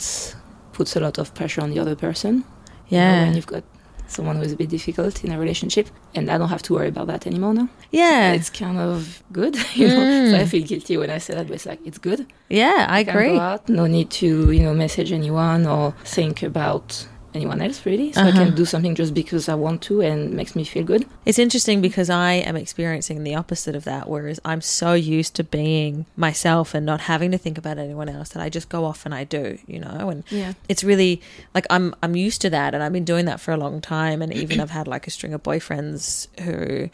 puts 0.72 0.96
a 0.96 1.00
lot 1.00 1.18
of 1.18 1.34
pressure 1.34 1.62
on 1.64 1.70
the 1.70 1.80
other 1.82 1.96
person. 1.96 2.44
You 2.88 2.98
know, 2.98 3.04
Yeah. 3.04 3.24
when 3.24 3.34
you've 3.34 3.46
got 3.46 3.64
someone 4.08 4.36
who 4.36 4.42
is 4.42 4.52
a 4.52 4.56
bit 4.56 4.68
difficult 4.68 5.24
in 5.24 5.32
a 5.32 5.38
relationship, 5.38 5.88
and 6.14 6.30
I 6.30 6.38
don't 6.38 6.48
have 6.48 6.62
to 6.62 6.74
worry 6.74 6.88
about 6.88 7.08
that 7.08 7.26
anymore 7.26 7.54
now. 7.54 7.68
yeah. 7.90 8.32
It's 8.32 8.50
kind 8.50 8.78
of 8.78 9.22
good, 9.32 9.56
you 9.74 9.88
know. 9.88 9.96
Mm. 10.00 10.30
So 10.30 10.36
I 10.38 10.44
feel 10.46 10.64
guilty 10.64 10.96
when 10.96 11.10
I 11.10 11.18
say 11.18 11.34
that, 11.34 11.46
but 11.48 11.54
it's 11.54 11.66
like 11.66 11.80
it's 11.84 11.98
good. 11.98 12.26
yeah, 12.48 12.86
I 12.88 13.00
agree. 13.00 13.36
out, 13.38 13.68
no 13.68 13.86
need 13.86 14.10
to, 14.22 14.50
you 14.52 14.62
know, 14.62 14.74
message 14.74 15.10
anyone 15.12 15.66
or 15.66 15.92
think 16.04 16.42
about 16.44 17.08
anyone 17.36 17.60
else 17.60 17.78
really. 17.86 18.12
So 18.12 18.20
I 18.22 18.28
Uh-huh. 18.28 18.44
can 18.44 18.54
do 18.54 18.64
something 18.64 18.94
just 18.94 19.12
because 19.14 19.48
I 19.48 19.54
want 19.54 19.82
to 19.88 20.00
and 20.00 20.32
makes 20.32 20.56
me 20.56 20.64
feel 20.64 20.84
good. 20.84 21.06
It's 21.24 21.38
interesting 21.38 21.80
because 21.80 22.08
I 22.10 22.32
am 22.48 22.56
experiencing 22.56 23.22
the 23.22 23.34
opposite 23.34 23.74
of 23.76 23.84
that, 23.84 24.08
whereas 24.08 24.40
I'm 24.44 24.60
so 24.60 24.94
used 24.94 25.34
to 25.36 25.44
being 25.44 26.06
myself 26.16 26.74
and 26.74 26.84
not 26.86 27.00
having 27.12 27.30
to 27.32 27.38
think 27.38 27.56
about 27.58 27.78
anyone 27.78 28.08
else 28.08 28.30
that 28.30 28.42
I 28.42 28.48
just 28.48 28.68
go 28.68 28.84
off 28.84 29.04
and 29.06 29.14
I 29.14 29.24
do, 29.24 29.58
you 29.66 29.78
know, 29.78 30.08
and 30.10 30.24
Yeah. 30.30 30.52
it's 30.68 30.82
really 30.82 31.20
like 31.54 31.66
I'm 31.70 31.94
I'm 32.02 32.16
used 32.16 32.40
to 32.42 32.50
that 32.50 32.74
and 32.74 32.82
I've 32.82 32.92
been 32.92 33.04
doing 33.12 33.26
that 33.26 33.40
for 33.40 33.52
a 33.52 33.56
long 33.64 33.80
time 33.80 34.22
and 34.22 34.32
even 34.32 34.60
I've 34.60 34.70
had 34.70 34.88
like 34.88 35.06
a 35.06 35.10
string 35.10 35.32
of 35.34 35.42
boyfriends 35.42 36.28
who 36.40 36.90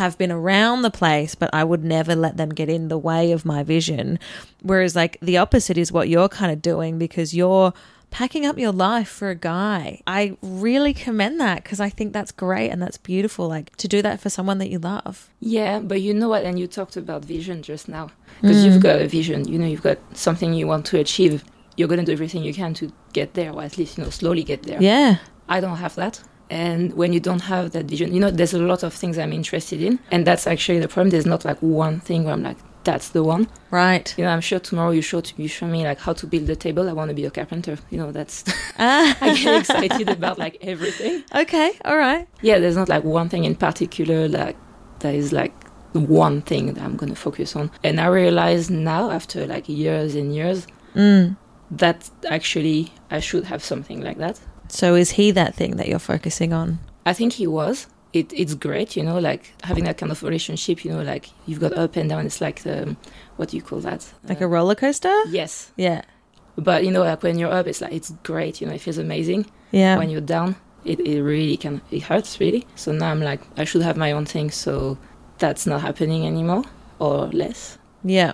have 0.00 0.16
been 0.18 0.30
around 0.30 0.82
the 0.82 0.90
place 0.90 1.34
but 1.34 1.50
I 1.52 1.64
would 1.64 1.82
never 1.84 2.14
let 2.14 2.36
them 2.36 2.50
get 2.50 2.68
in 2.68 2.86
the 2.88 2.98
way 2.98 3.32
of 3.32 3.44
my 3.44 3.64
vision 3.64 4.18
whereas 4.62 4.94
like 4.94 5.18
the 5.20 5.36
opposite 5.38 5.76
is 5.76 5.90
what 5.90 6.08
you're 6.08 6.28
kind 6.28 6.52
of 6.52 6.62
doing 6.62 6.96
because 6.96 7.34
you're 7.34 7.72
packing 8.10 8.44
up 8.44 8.58
your 8.58 8.72
life 8.72 9.08
for 9.08 9.30
a 9.30 9.34
guy. 9.34 10.02
I 10.06 10.36
really 10.42 10.92
commend 10.92 11.40
that 11.40 11.62
because 11.62 11.80
I 11.80 11.88
think 11.88 12.12
that's 12.12 12.32
great 12.32 12.70
and 12.70 12.82
that's 12.82 12.98
beautiful 12.98 13.48
like 13.48 13.74
to 13.76 13.88
do 13.88 14.02
that 14.02 14.20
for 14.20 14.30
someone 14.30 14.58
that 14.58 14.68
you 14.68 14.78
love. 14.78 15.30
Yeah, 15.40 15.80
but 15.80 16.02
you 16.02 16.12
know 16.14 16.28
what? 16.28 16.44
And 16.44 16.58
you 16.58 16.66
talked 16.66 16.96
about 16.96 17.24
vision 17.24 17.62
just 17.62 17.88
now 17.88 18.10
because 18.40 18.64
you've 18.64 18.76
mm. 18.76 18.82
got 18.82 19.00
a 19.00 19.08
vision. 19.08 19.46
You 19.46 19.58
know, 19.58 19.66
you've 19.66 19.82
got 19.82 19.98
something 20.16 20.52
you 20.54 20.66
want 20.66 20.86
to 20.86 20.98
achieve. 20.98 21.44
You're 21.76 21.88
going 21.88 22.00
to 22.00 22.06
do 22.06 22.12
everything 22.12 22.42
you 22.42 22.52
can 22.52 22.74
to 22.74 22.92
get 23.12 23.34
there, 23.34 23.52
or 23.52 23.62
at 23.62 23.78
least 23.78 23.96
you 23.96 24.04
know 24.04 24.10
slowly 24.10 24.42
get 24.44 24.64
there. 24.64 24.82
Yeah. 24.82 25.18
I 25.48 25.60
don't 25.60 25.76
have 25.78 25.94
that. 25.96 26.22
And 26.50 26.92
when 26.94 27.12
you 27.12 27.20
don't 27.20 27.42
have 27.42 27.70
that 27.72 27.84
vision, 27.84 28.12
you 28.12 28.18
know, 28.18 28.30
there's 28.30 28.54
a 28.54 28.58
lot 28.58 28.82
of 28.82 28.92
things 28.92 29.18
I'm 29.18 29.32
interested 29.32 29.80
in, 29.80 30.00
and 30.10 30.26
that's 30.26 30.48
actually 30.48 30.80
the 30.80 30.88
problem. 30.88 31.10
There's 31.10 31.26
not 31.26 31.44
like 31.44 31.58
one 31.60 32.00
thing 32.00 32.24
where 32.24 32.34
I'm 32.34 32.42
like, 32.42 32.58
that's 32.84 33.10
the 33.10 33.22
one. 33.22 33.48
Right. 33.70 34.12
You 34.16 34.24
know, 34.24 34.30
I'm 34.30 34.40
sure 34.40 34.58
tomorrow 34.58 34.90
you 34.90 35.02
show 35.02 35.22
you 35.36 35.48
show 35.48 35.66
me 35.66 35.84
like 35.84 35.98
how 36.00 36.12
to 36.14 36.26
build 36.26 36.48
a 36.50 36.56
table. 36.56 36.88
I 36.88 36.92
want 36.92 37.10
to 37.10 37.14
be 37.14 37.24
a 37.24 37.30
carpenter. 37.30 37.78
You 37.90 37.98
know, 37.98 38.12
that's 38.12 38.44
Ah, 38.78 39.16
I 39.20 39.34
get 39.36 39.60
excited 39.60 40.08
about 40.08 40.38
like 40.38 40.56
everything. 40.62 41.22
okay. 41.34 41.72
All 41.84 41.96
right. 41.98 42.26
Yeah, 42.42 42.58
there's 42.58 42.76
not 42.76 42.88
like 42.88 43.04
one 43.04 43.28
thing 43.28 43.44
in 43.44 43.54
particular 43.54 44.28
like 44.28 44.56
that 45.00 45.14
is 45.14 45.32
like 45.32 45.52
one 45.92 46.40
thing 46.42 46.72
that 46.74 46.82
I'm 46.82 46.96
gonna 46.96 47.14
focus 47.16 47.54
on. 47.56 47.70
And 47.84 48.00
I 48.00 48.06
realize 48.06 48.70
now 48.70 49.10
after 49.10 49.46
like 49.46 49.68
years 49.68 50.14
and 50.14 50.34
years 50.34 50.66
Mm. 50.94 51.36
that 51.70 52.10
actually 52.28 52.92
I 53.10 53.20
should 53.20 53.44
have 53.44 53.62
something 53.62 54.00
like 54.00 54.18
that. 54.18 54.40
So 54.68 54.94
is 54.96 55.10
he 55.12 55.30
that 55.32 55.54
thing 55.54 55.76
that 55.76 55.86
you're 55.88 55.98
focusing 56.00 56.52
on? 56.52 56.78
I 57.06 57.12
think 57.12 57.34
he 57.34 57.46
was. 57.46 57.86
It, 58.12 58.32
it's 58.32 58.54
great, 58.54 58.96
you 58.96 59.02
know, 59.04 59.18
like 59.18 59.52
having 59.62 59.84
that 59.84 59.96
kind 59.98 60.10
of 60.10 60.22
relationship, 60.22 60.84
you 60.84 60.90
know, 60.92 61.02
like 61.02 61.30
you've 61.46 61.60
got 61.60 61.72
up 61.74 61.94
and 61.96 62.08
down. 62.10 62.26
It's 62.26 62.40
like 62.40 62.62
the, 62.62 62.96
what 63.36 63.50
do 63.50 63.56
you 63.56 63.62
call 63.62 63.78
that? 63.80 64.12
Like 64.28 64.40
Uh, 64.42 64.46
a 64.46 64.48
roller 64.48 64.74
coaster? 64.74 65.14
yes. 65.28 65.70
Yeah. 65.76 66.02
But, 66.56 66.84
you 66.84 66.90
know, 66.90 67.04
like 67.04 67.22
when 67.22 67.38
you're 67.38 67.52
up, 67.52 67.66
it's 67.68 67.80
like, 67.80 67.92
it's 67.92 68.10
great, 68.24 68.60
you 68.60 68.66
know, 68.66 68.74
it 68.74 68.80
feels 68.80 68.98
amazing. 68.98 69.46
Yeah. 69.70 69.96
When 69.96 70.10
you're 70.10 70.20
down, 70.20 70.56
it, 70.84 70.98
it 71.00 71.22
really 71.22 71.56
can, 71.56 71.80
it 71.92 72.02
hurts 72.02 72.40
really. 72.40 72.66
So 72.74 72.90
now 72.92 73.10
I'm 73.12 73.20
like, 73.20 73.40
I 73.56 73.64
should 73.64 73.82
have 73.82 73.96
my 73.96 74.10
own 74.12 74.26
thing. 74.26 74.50
So 74.50 74.98
that's 75.38 75.64
not 75.66 75.80
happening 75.80 76.26
anymore 76.26 76.64
or 76.98 77.28
less. 77.28 77.78
yeah. 78.04 78.32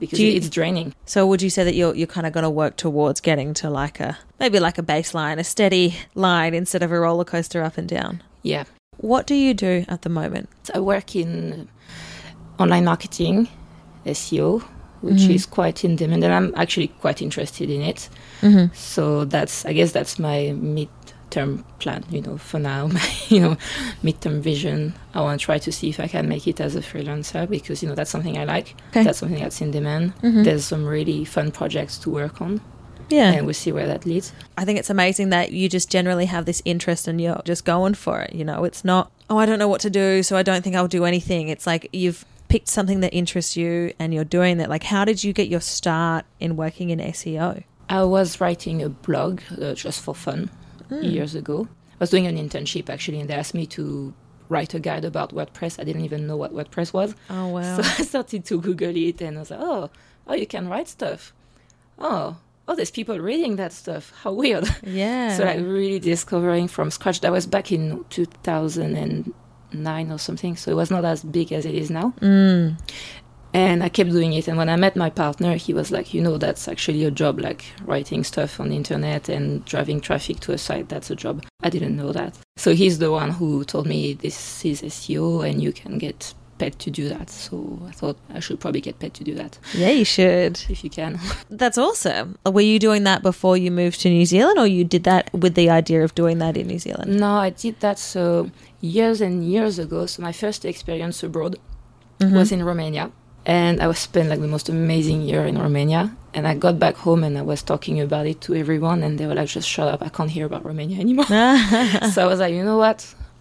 because 0.00 0.18
you- 0.20 0.32
it's 0.32 0.48
draining. 0.48 0.94
So 1.04 1.26
would 1.26 1.42
you 1.42 1.50
say 1.50 1.64
that 1.64 1.74
you're 1.74 1.94
you're 1.94 2.06
kind 2.06 2.26
of 2.26 2.32
going 2.32 2.44
to 2.44 2.50
work 2.50 2.76
towards 2.76 3.20
getting 3.20 3.52
to 3.54 3.68
like 3.68 4.00
a 4.00 4.16
maybe 4.40 4.58
like 4.60 4.78
a 4.78 4.82
baseline, 4.82 5.38
a 5.38 5.44
steady 5.44 5.96
line 6.14 6.54
instead 6.54 6.82
of 6.82 6.90
a 6.92 6.98
roller 6.98 7.24
coaster 7.24 7.62
up 7.62 7.76
and 7.78 7.88
down? 7.88 8.22
Yeah. 8.42 8.64
What 8.98 9.26
do 9.26 9.34
you 9.34 9.54
do 9.54 9.84
at 9.88 10.02
the 10.02 10.08
moment? 10.08 10.48
I 10.74 10.80
work 10.80 11.14
in 11.16 11.68
online 12.58 12.84
marketing, 12.84 13.48
SEO, 14.04 14.62
which 15.00 15.22
Mhm. 15.22 15.34
is 15.34 15.46
quite 15.46 15.84
in 15.84 15.96
demand, 15.96 16.24
and 16.24 16.34
I'm 16.34 16.52
actually 16.56 16.88
quite 16.88 17.22
interested 17.22 17.70
in 17.70 17.82
it. 17.82 18.08
Mm-hmm. 18.42 18.74
So 18.74 19.24
that's, 19.24 19.64
I 19.64 19.72
guess, 19.72 19.92
that's 19.92 20.18
my 20.18 20.52
mid-term 20.56 21.64
plan. 21.78 22.04
You 22.10 22.22
know, 22.22 22.36
for 22.38 22.58
now, 22.58 22.86
my 22.98 23.00
you 23.28 23.38
know, 23.40 23.56
mid-term 24.02 24.42
vision. 24.42 24.94
I 25.14 25.20
want 25.20 25.40
to 25.40 25.44
try 25.44 25.58
to 25.58 25.70
see 25.70 25.88
if 25.88 26.00
I 26.00 26.08
can 26.08 26.28
make 26.28 26.48
it 26.48 26.60
as 26.60 26.74
a 26.74 26.80
freelancer 26.80 27.48
because 27.48 27.80
you 27.82 27.88
know 27.88 27.94
that's 27.94 28.10
something 28.10 28.36
I 28.36 28.44
like. 28.44 28.74
Okay. 28.90 29.04
That's 29.04 29.18
something 29.18 29.38
that's 29.40 29.60
in 29.60 29.70
demand. 29.70 30.12
Mhm. 30.22 30.42
There's 30.42 30.64
some 30.64 30.84
really 30.84 31.24
fun 31.24 31.52
projects 31.52 31.98
to 31.98 32.10
work 32.10 32.40
on, 32.42 32.60
Yeah. 33.10 33.32
and 33.32 33.46
we'll 33.46 33.54
see 33.54 33.72
where 33.72 33.86
that 33.86 34.04
leads. 34.06 34.32
I 34.56 34.64
think 34.64 34.78
it's 34.78 34.90
amazing 34.90 35.30
that 35.30 35.52
you 35.52 35.68
just 35.68 35.90
generally 35.90 36.26
have 36.26 36.44
this 36.44 36.60
interest 36.64 37.08
and 37.08 37.20
you're 37.20 37.40
just 37.44 37.64
going 37.64 37.94
for 37.94 38.20
it. 38.20 38.34
You 38.34 38.44
know, 38.44 38.64
it's 38.64 38.84
not, 38.84 39.10
oh, 39.30 39.38
I 39.38 39.46
don't 39.46 39.58
know 39.58 39.68
what 39.68 39.80
to 39.82 39.90
do, 39.90 40.22
so 40.22 40.36
I 40.36 40.42
don't 40.42 40.62
think 40.62 40.76
I'll 40.76 40.88
do 40.88 41.04
anything. 41.04 41.48
It's 41.48 41.66
like 41.66 41.88
you've 41.92 42.24
picked 42.48 42.68
something 42.68 43.00
that 43.00 43.12
interests 43.14 43.56
you 43.56 43.92
and 43.98 44.12
you're 44.14 44.24
doing 44.24 44.58
that. 44.58 44.68
Like, 44.70 44.84
how 44.84 45.04
did 45.04 45.22
you 45.24 45.32
get 45.32 45.48
your 45.48 45.60
start 45.60 46.24
in 46.40 46.56
working 46.56 46.90
in 46.90 46.98
SEO? 46.98 47.64
I 47.90 48.04
was 48.04 48.40
writing 48.40 48.82
a 48.82 48.88
blog 48.88 49.40
uh, 49.60 49.74
just 49.74 50.00
for 50.02 50.14
fun 50.14 50.50
Hmm. 50.88 51.02
years 51.02 51.34
ago. 51.34 51.68
I 51.92 51.96
was 52.00 52.08
doing 52.10 52.26
an 52.26 52.36
internship 52.38 52.88
actually, 52.88 53.20
and 53.20 53.28
they 53.28 53.34
asked 53.34 53.52
me 53.54 53.66
to 53.66 54.14
write 54.48 54.72
a 54.72 54.80
guide 54.80 55.04
about 55.04 55.34
WordPress. 55.34 55.78
I 55.78 55.84
didn't 55.84 56.04
even 56.04 56.26
know 56.26 56.36
what 56.38 56.54
WordPress 56.54 56.92
was. 56.94 57.14
Oh, 57.28 57.48
wow. 57.48 57.76
So 57.82 57.82
I 57.82 58.06
started 58.06 58.44
to 58.46 58.60
Google 58.60 58.96
it 58.96 59.20
and 59.20 59.36
I 59.36 59.40
was 59.40 59.50
like, 59.50 59.60
oh, 59.62 59.90
oh, 60.26 60.34
you 60.34 60.46
can 60.46 60.68
write 60.68 60.88
stuff. 60.88 61.34
Oh, 61.98 62.36
oh, 62.68 62.74
there's 62.74 62.90
people 62.90 63.18
reading 63.18 63.56
that 63.56 63.72
stuff. 63.72 64.12
How 64.22 64.32
weird. 64.32 64.68
yeah. 64.82 65.32
So 65.36 65.44
like 65.44 65.58
really 65.58 65.98
discovering 65.98 66.68
from 66.68 66.90
scratch. 66.90 67.20
That 67.22 67.32
was 67.32 67.46
back 67.46 67.72
in 67.72 68.04
2009 68.10 70.12
or 70.12 70.18
something. 70.18 70.56
So 70.56 70.70
it 70.70 70.74
was 70.74 70.90
not 70.90 71.04
as 71.04 71.24
big 71.24 71.52
as 71.52 71.64
it 71.64 71.74
is 71.74 71.90
now. 71.90 72.12
Mm. 72.20 72.78
And 73.54 73.82
I 73.82 73.88
kept 73.88 74.10
doing 74.10 74.34
it. 74.34 74.46
And 74.46 74.58
when 74.58 74.68
I 74.68 74.76
met 74.76 74.94
my 74.94 75.08
partner, 75.08 75.56
he 75.56 75.72
was 75.72 75.90
like, 75.90 76.12
you 76.12 76.20
know, 76.20 76.36
that's 76.36 76.68
actually 76.68 77.04
a 77.04 77.10
job, 77.10 77.40
like 77.40 77.64
writing 77.84 78.22
stuff 78.22 78.60
on 78.60 78.68
the 78.68 78.76
internet 78.76 79.30
and 79.30 79.64
driving 79.64 80.00
traffic 80.00 80.40
to 80.40 80.52
a 80.52 80.58
site. 80.58 80.90
That's 80.90 81.10
a 81.10 81.16
job. 81.16 81.44
I 81.62 81.70
didn't 81.70 81.96
know 81.96 82.12
that. 82.12 82.38
So 82.56 82.74
he's 82.74 82.98
the 82.98 83.10
one 83.10 83.30
who 83.30 83.64
told 83.64 83.86
me 83.86 84.12
this 84.12 84.64
is 84.64 84.82
SEO 84.82 85.48
and 85.48 85.62
you 85.62 85.72
can 85.72 85.96
get 85.96 86.34
paid 86.58 86.78
to 86.80 86.90
do 86.90 87.08
that. 87.08 87.30
So 87.30 87.78
I 87.86 87.92
thought 87.92 88.16
I 88.34 88.40
should 88.40 88.58
probably 88.60 88.80
get 88.80 88.98
paid 88.98 89.14
to 89.14 89.24
do 89.24 89.34
that 89.34 89.58
Yeah, 89.74 89.90
you 89.90 90.04
should. 90.04 90.60
if 90.68 90.82
you 90.84 90.90
can. 90.90 91.18
That's 91.50 91.78
awesome. 91.78 92.36
Were 92.44 92.60
you 92.72 92.78
doing 92.78 93.04
that 93.04 93.22
before 93.22 93.56
you 93.56 93.70
moved 93.70 94.00
to 94.02 94.08
New 94.08 94.26
Zealand 94.26 94.58
or 94.58 94.66
you 94.66 94.84
did 94.84 95.04
that 95.04 95.30
with 95.32 95.54
the 95.54 95.70
idea 95.70 96.02
of 96.04 96.14
doing 96.14 96.38
that 96.38 96.56
in 96.56 96.66
New 96.66 96.78
Zealand? 96.78 97.08
no, 97.20 97.32
I 97.48 97.50
did 97.50 97.80
that 97.80 97.98
so 97.98 98.50
years 98.80 99.20
and 99.20 99.44
years 99.44 99.78
ago. 99.78 100.06
So 100.06 100.22
my 100.22 100.32
first 100.32 100.64
experience 100.64 101.22
abroad 101.22 101.56
Mhm. 102.20 102.32
was 102.38 102.50
in 102.52 102.62
Romania. 102.64 103.10
And 103.46 103.80
I 103.80 103.86
was 103.86 103.98
spent 103.98 104.28
like 104.28 104.40
the 104.40 104.48
most 104.56 104.68
amazing 104.68 105.22
year 105.22 105.46
in 105.46 105.56
Romania. 105.56 106.02
And 106.34 106.46
I 106.46 106.54
got 106.54 106.78
back 106.78 106.96
home 106.96 107.24
and 107.24 107.38
I 107.38 107.42
was 107.42 107.62
talking 107.62 107.98
about 108.00 108.26
it 108.26 108.40
to 108.42 108.54
everyone, 108.54 109.02
and 109.02 109.18
they 109.18 109.26
were 109.26 109.34
like, 109.40 109.48
"Just 109.48 109.68
shut 109.68 109.88
up! 109.88 110.00
I 110.02 110.10
can't 110.10 110.30
hear 110.36 110.44
about 110.44 110.64
Romania 110.70 110.98
anymore." 111.00 111.24
so 112.12 112.18
I 112.24 112.26
was 112.32 112.40
like, 112.40 112.52
"You 112.52 112.62
know 112.64 112.76
what? 112.76 112.98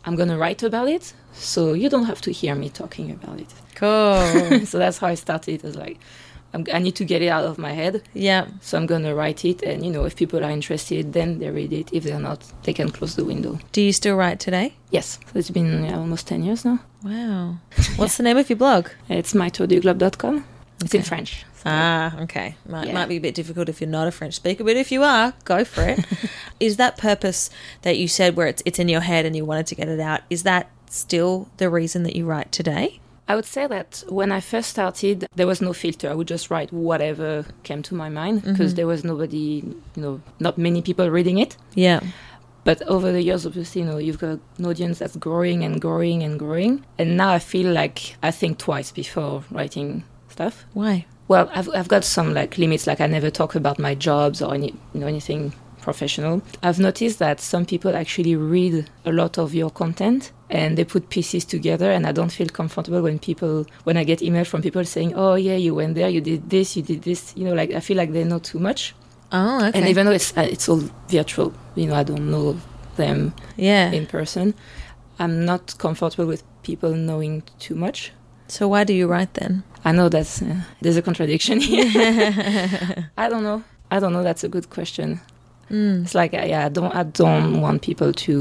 I'm 0.08 0.16
gonna 0.16 0.38
write 0.38 0.64
about 0.64 0.88
it, 0.88 1.14
so 1.34 1.74
you 1.74 1.90
don't 1.90 2.06
have 2.06 2.22
to 2.22 2.32
hear 2.32 2.56
me 2.56 2.70
talking 2.70 3.12
about 3.12 3.40
it." 3.40 3.54
cool. 3.78 4.66
so 4.66 4.78
that's 4.80 4.98
how 4.98 5.08
I 5.08 5.16
started. 5.16 5.64
I 5.64 5.68
was 5.68 5.76
like, 5.76 6.00
I'm, 6.54 6.66
"I 6.74 6.80
need 6.80 6.96
to 6.96 7.06
get 7.06 7.22
it 7.22 7.28
out 7.28 7.46
of 7.46 7.58
my 7.58 7.74
head, 7.74 8.02
yeah. 8.14 8.48
so 8.62 8.78
I'm 8.78 8.86
gonna 8.86 9.14
write 9.14 9.46
it." 9.46 9.62
And 9.64 9.86
you 9.86 9.92
know, 9.92 10.06
if 10.06 10.16
people 10.16 10.44
are 10.44 10.50
interested, 10.50 11.14
then 11.14 11.40
they 11.40 11.50
read 11.50 11.74
it. 11.74 11.90
If 11.94 12.04
they're 12.04 12.20
not, 12.20 12.42
they 12.64 12.74
can 12.74 12.90
close 12.90 13.16
the 13.16 13.26
window. 13.26 13.60
Do 13.72 13.82
you 13.82 13.94
still 13.94 14.16
write 14.16 14.40
today? 14.40 14.74
Yes, 14.92 15.20
so 15.32 15.40
it's 15.40 15.52
been 15.52 15.86
yeah, 15.86 15.98
almost 15.98 16.28
ten 16.28 16.44
years 16.44 16.66
now. 16.66 16.80
Wow. 17.04 17.58
What's 17.98 18.18
the 18.18 18.24
name 18.24 18.38
of 18.38 18.50
your 18.50 18.58
blog? 18.58 18.90
It's 19.10 19.34
mytoduglobe.com. 19.34 20.46
It's 20.84 20.94
in 20.94 21.02
French. 21.02 21.44
so- 21.56 21.64
Ah, 21.66 22.20
okay. 22.22 22.56
Might, 22.68 22.88
Yeah. 22.88 22.94
might 22.94 23.10
be 23.10 23.16
a 23.18 23.20
bit 23.20 23.34
difficult 23.36 23.68
if 23.70 23.82
you're 23.82 23.90
not 23.90 24.08
a 24.08 24.12
French 24.12 24.36
speaker, 24.36 24.64
but 24.64 24.76
if 24.78 24.92
you 24.92 25.04
are, 25.04 25.34
go 25.44 25.64
for 25.64 25.82
it. 25.84 26.00
is 26.60 26.78
that 26.78 26.98
purpose 26.98 27.50
that 27.82 27.98
you 27.98 28.08
said 28.08 28.36
where 28.36 28.48
it's 28.48 28.62
it's 28.66 28.80
in 28.80 28.88
your 28.88 29.02
head 29.02 29.26
and 29.26 29.36
you 29.36 29.44
wanted 29.46 29.68
to 29.68 29.76
get 29.76 29.88
it 29.90 30.00
out? 30.00 30.22
Is 30.30 30.44
that 30.44 30.70
still 30.90 31.48
the 31.58 31.70
reason 31.70 32.04
that 32.04 32.16
you 32.16 32.26
write 32.26 32.52
today? 32.52 33.00
I 33.28 33.36
would 33.36 33.46
say 33.46 33.68
that 33.68 34.04
when 34.08 34.32
I 34.32 34.40
first 34.40 34.70
started, 34.70 35.28
there 35.36 35.48
was 35.48 35.60
no 35.62 35.74
filter. 35.74 36.10
I 36.10 36.14
would 36.14 36.30
just 36.30 36.50
write 36.50 36.72
whatever 36.72 37.44
came 37.64 37.82
to 37.84 37.94
my 37.96 38.08
mind 38.08 38.44
because 38.44 38.72
Mhm. 38.72 38.76
there 38.78 38.88
was 38.88 39.04
nobody, 39.04 39.64
you 39.96 40.02
know, 40.02 40.22
not 40.40 40.58
many 40.58 40.82
people 40.82 41.10
reading 41.10 41.38
it. 41.38 41.58
Yeah. 41.76 42.00
But 42.64 42.82
over 42.84 43.12
the 43.12 43.22
years, 43.22 43.46
obviously, 43.46 43.82
you 43.82 43.88
know, 43.88 43.98
you've 43.98 44.20
got 44.20 44.40
an 44.60 44.66
audience 44.66 45.00
that's 45.00 45.18
growing 45.18 45.64
and 45.66 45.82
growing 45.82 46.24
and 46.24 46.38
growing. 46.40 46.86
And 46.98 47.18
now 47.18 47.32
I 47.34 47.40
feel 47.40 47.70
like 47.74 48.16
I 48.24 48.32
think 48.32 48.58
twice 48.60 48.92
before 48.92 49.44
writing 49.52 50.04
stuff. 50.38 50.66
Why? 50.74 51.06
Well, 51.28 51.50
I've, 51.54 51.70
I've 51.74 51.88
got 51.88 52.04
some 52.06 52.34
like 52.34 52.58
limits, 52.58 52.88
like 52.88 53.02
I 53.02 53.08
never 53.08 53.30
talk 53.30 53.56
about 53.56 53.80
my 53.80 53.96
jobs 53.96 54.42
or 54.42 54.54
any, 54.54 54.70
you 54.94 55.00
know, 55.02 55.08
anything 55.08 55.54
professional. 55.82 56.42
I've 56.62 56.80
noticed 56.80 57.20
that 57.20 57.42
some 57.42 57.66
people 57.66 57.96
actually 57.96 58.36
read 58.36 58.90
a 59.06 59.12
lot 59.12 59.38
of 59.38 59.54
your 59.54 59.72
content 59.72 60.32
and 60.50 60.78
they 60.78 60.86
put 60.86 61.10
pieces 61.10 61.44
together 61.44 61.92
and 61.92 62.06
I 62.06 62.12
don't 62.12 62.32
feel 62.32 62.48
comfortable 62.48 63.02
when 63.02 63.20
people 63.20 63.66
when 63.84 63.98
I 63.98 64.04
get 64.04 64.22
email 64.22 64.46
from 64.46 64.62
people 64.62 64.86
saying, 64.86 65.14
"Oh 65.16 65.36
yeah, 65.36 65.58
you 65.66 65.76
went 65.76 65.96
there, 65.96 66.10
you 66.10 66.22
did 66.22 66.50
this, 66.50 66.78
you 66.78 66.84
did 66.84 67.02
this." 67.02 67.34
You 67.36 67.46
know, 67.46 67.56
like 67.62 67.72
I 67.72 67.82
feel 67.88 67.98
like 67.98 68.12
they 68.14 68.24
know 68.24 68.40
too 68.40 68.60
much. 68.60 68.94
Oh, 69.32 69.66
okay. 69.68 69.80
And 69.80 69.90
even 69.90 70.06
though 70.06 70.18
it's 70.20 70.32
uh, 70.38 70.48
it's 70.54 70.70
all 70.70 70.84
virtual, 71.10 71.52
you 71.76 71.88
know, 71.88 71.96
I 71.96 72.04
don't 72.04 72.30
know 72.32 72.58
them 72.96 73.34
yeah. 73.58 73.92
in 73.92 74.06
person. 74.06 74.54
I'm 75.20 75.46
not 75.46 75.78
comfortable 75.78 76.28
with 76.28 76.44
people 76.64 76.94
knowing 76.94 77.44
too 77.60 77.76
much. 77.76 78.12
So 78.48 78.68
why 78.68 78.84
do 78.84 78.94
you 78.94 79.08
write 79.08 79.34
then? 79.36 79.64
I 79.86 79.92
know 79.92 80.10
that's 80.10 80.42
uh, 80.42 80.62
there's 80.82 80.98
a 80.98 81.02
contradiction 81.02 81.60
here. 81.60 81.86
I 83.18 83.30
don't 83.30 83.44
know. 83.44 83.64
I 83.92 84.00
don't 84.00 84.14
know. 84.14 84.24
That's 84.24 84.44
a 84.44 84.50
good 84.50 84.70
question. 84.70 85.22
Mm. 85.72 86.04
It's 86.04 86.16
like 86.16 86.34
I, 86.34 86.66
I 86.66 86.70
don't 86.70 86.94
I 86.96 87.04
don't 87.04 87.62
want 87.62 87.82
people 87.82 88.14
to 88.14 88.32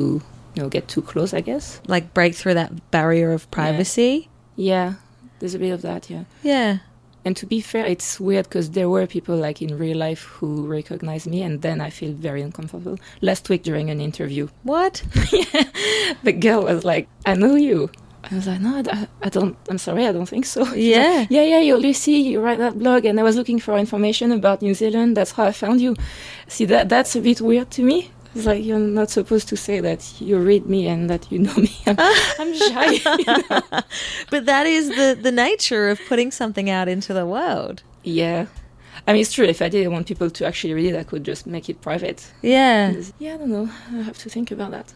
you 0.55 0.63
know 0.63 0.69
get 0.69 0.89
too 0.89 1.03
close. 1.03 1.35
I 1.35 1.41
guess. 1.41 1.81
Like 1.87 2.15
break 2.15 2.35
through 2.35 2.55
that 2.55 2.91
barrier 2.91 3.33
of 3.33 3.51
privacy? 3.51 4.29
Yeah, 4.57 4.95
there's 5.39 5.55
a 5.55 5.59
bit 5.59 5.71
of 5.73 5.83
that. 5.83 6.09
Yeah. 6.11 6.25
Yeah. 6.43 6.79
And 7.25 7.37
to 7.39 7.47
be 7.47 7.61
fair, 7.61 7.85
it's 7.85 8.21
weird 8.21 8.45
because 8.45 8.71
there 8.71 8.89
were 8.89 9.05
people 9.09 9.37
like 9.37 9.61
in 9.61 9.77
real 9.77 9.97
life 9.99 10.23
who 10.23 10.65
recognize 10.65 11.27
me, 11.27 11.43
and 11.43 11.61
then 11.61 11.81
I 11.81 11.91
feel 11.91 12.13
very 12.13 12.41
uncomfortable. 12.41 12.99
Last 13.21 13.49
week 13.49 13.65
during 13.65 13.91
an 13.91 14.01
interview, 14.01 14.47
What? 14.63 15.03
yeah, 15.33 15.65
the 16.23 16.33
girl 16.33 16.63
was 16.63 16.85
like, 16.85 17.09
"I 17.27 17.35
know 17.35 17.57
you." 17.57 17.91
I 18.30 18.35
was 18.35 18.47
like, 18.47 18.61
"No, 18.61 18.83
I, 18.90 19.09
I 19.23 19.28
don't. 19.28 19.56
I'm 19.68 19.78
sorry, 19.78 20.06
I 20.06 20.12
don't 20.12 20.26
think 20.28 20.47
so." 20.47 20.64
She's 20.64 20.73
like, 20.73 20.80
Yeah. 20.83 21.26
yeah, 21.30 21.42
yeah, 21.42 21.61
you're 21.61 21.78
Lucy. 21.78 22.12
You 22.12 22.40
write 22.40 22.59
that 22.59 22.78
blog, 22.78 23.04
and 23.04 23.18
I 23.21 23.23
was 23.23 23.37
looking 23.37 23.59
for 23.61 23.76
information 23.78 24.33
about 24.33 24.62
New 24.62 24.75
Zealand. 24.75 25.16
That's 25.16 25.33
how 25.33 25.45
I 25.45 25.52
found 25.52 25.80
you. 25.80 25.95
See, 26.49 26.64
that 26.66 26.88
that's 26.88 27.14
a 27.16 27.21
bit 27.21 27.40
weird 27.40 27.71
to 27.73 27.83
me. 27.83 28.11
It's 28.35 28.45
like 28.45 28.62
you're 28.64 28.78
not 28.78 29.09
supposed 29.11 29.49
to 29.49 29.56
say 29.56 29.80
that 29.80 30.21
you 30.21 30.38
read 30.38 30.66
me 30.66 30.87
and 30.88 31.09
that 31.09 31.30
you 31.33 31.38
know 31.38 31.54
me. 31.56 31.71
I'm, 31.87 31.97
I'm 32.38 32.54
shy. 32.54 32.90
you 32.92 33.25
know? 33.50 33.80
but 34.30 34.45
that 34.45 34.66
is 34.66 34.88
the, 34.88 35.16
the 35.21 35.33
nature 35.33 35.88
of 35.88 35.99
putting 36.06 36.30
something 36.30 36.68
out 36.68 36.87
into 36.88 37.14
the 37.14 37.25
world. 37.25 37.83
Yeah, 38.02 38.47
I 39.07 39.12
mean 39.12 39.23
it's 39.23 39.33
true. 39.33 39.45
If 39.45 39.62
I 39.62 39.69
didn't 39.69 39.93
want 39.93 40.07
people 40.07 40.31
to 40.31 40.47
actually 40.47 40.75
read 40.75 40.95
it, 40.95 40.99
I 40.99 41.05
could 41.05 41.25
just 41.25 41.47
make 41.47 41.69
it 41.69 41.81
private. 41.81 42.33
Yeah. 42.43 42.95
Yeah, 43.19 43.35
I 43.35 43.37
don't 43.38 43.50
know. 43.50 43.71
I 43.93 44.03
have 44.03 44.19
to 44.19 44.31
think 44.31 44.50
about 44.50 44.71
that. 44.73 44.93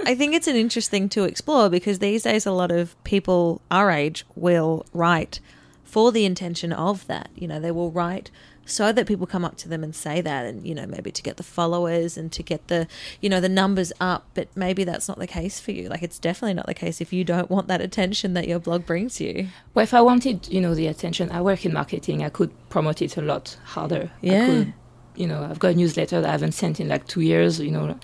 I 0.06 0.14
think 0.14 0.34
it's 0.34 0.46
an 0.46 0.56
interesting 0.56 1.08
to 1.10 1.24
explore 1.24 1.68
because 1.68 1.98
these 1.98 2.22
days 2.22 2.46
a 2.46 2.52
lot 2.52 2.70
of 2.70 3.02
people 3.04 3.60
our 3.70 3.90
age 3.90 4.24
will 4.34 4.86
write 4.92 5.40
for 5.84 6.12
the 6.12 6.24
intention 6.24 6.72
of 6.72 7.06
that. 7.06 7.30
You 7.34 7.48
know, 7.48 7.60
they 7.60 7.70
will 7.70 7.90
write 7.90 8.30
so 8.68 8.92
that 8.92 9.06
people 9.06 9.26
come 9.26 9.44
up 9.44 9.56
to 9.56 9.68
them 9.68 9.82
and 9.82 9.94
say 9.94 10.20
that 10.20 10.44
and 10.46 10.66
you 10.66 10.74
know 10.74 10.86
maybe 10.86 11.10
to 11.10 11.22
get 11.22 11.36
the 11.38 11.42
followers 11.42 12.16
and 12.16 12.30
to 12.32 12.42
get 12.42 12.68
the 12.68 12.86
you 13.20 13.28
know 13.28 13.40
the 13.40 13.48
numbers 13.48 13.92
up 14.00 14.26
but 14.34 14.46
maybe 14.54 14.84
that's 14.84 15.08
not 15.08 15.18
the 15.18 15.26
case 15.26 15.58
for 15.58 15.72
you 15.72 15.88
like 15.88 16.02
it's 16.02 16.18
definitely 16.18 16.54
not 16.54 16.66
the 16.66 16.74
case 16.74 17.00
if 17.00 17.12
you 17.12 17.24
don't 17.24 17.50
want 17.50 17.66
that 17.66 17.80
attention 17.80 18.34
that 18.34 18.46
your 18.46 18.58
blog 18.58 18.84
brings 18.86 19.20
you 19.20 19.48
Well, 19.74 19.82
if 19.82 19.94
I 19.94 20.00
wanted, 20.00 20.48
you 20.48 20.60
know, 20.60 20.74
the 20.74 20.86
attention, 20.86 21.30
I 21.30 21.40
work 21.40 21.64
in 21.64 21.72
marketing. 21.72 22.22
I 22.24 22.28
could 22.28 22.50
promote 22.68 23.00
it 23.02 23.16
a 23.16 23.22
lot 23.22 23.56
harder. 23.64 24.10
I 24.22 24.26
Yeah. 24.26 24.46
could, 24.46 24.72
you 25.16 25.26
know, 25.26 25.44
I've 25.44 25.58
got 25.58 25.72
a 25.72 25.74
newsletter 25.74 26.20
that 26.20 26.28
I 26.28 26.32
haven't 26.32 26.52
sent 26.52 26.80
in 26.80 26.88
like 26.88 27.06
two 27.06 27.20
years. 27.22 27.58
You 27.60 27.70
know, 27.70 27.98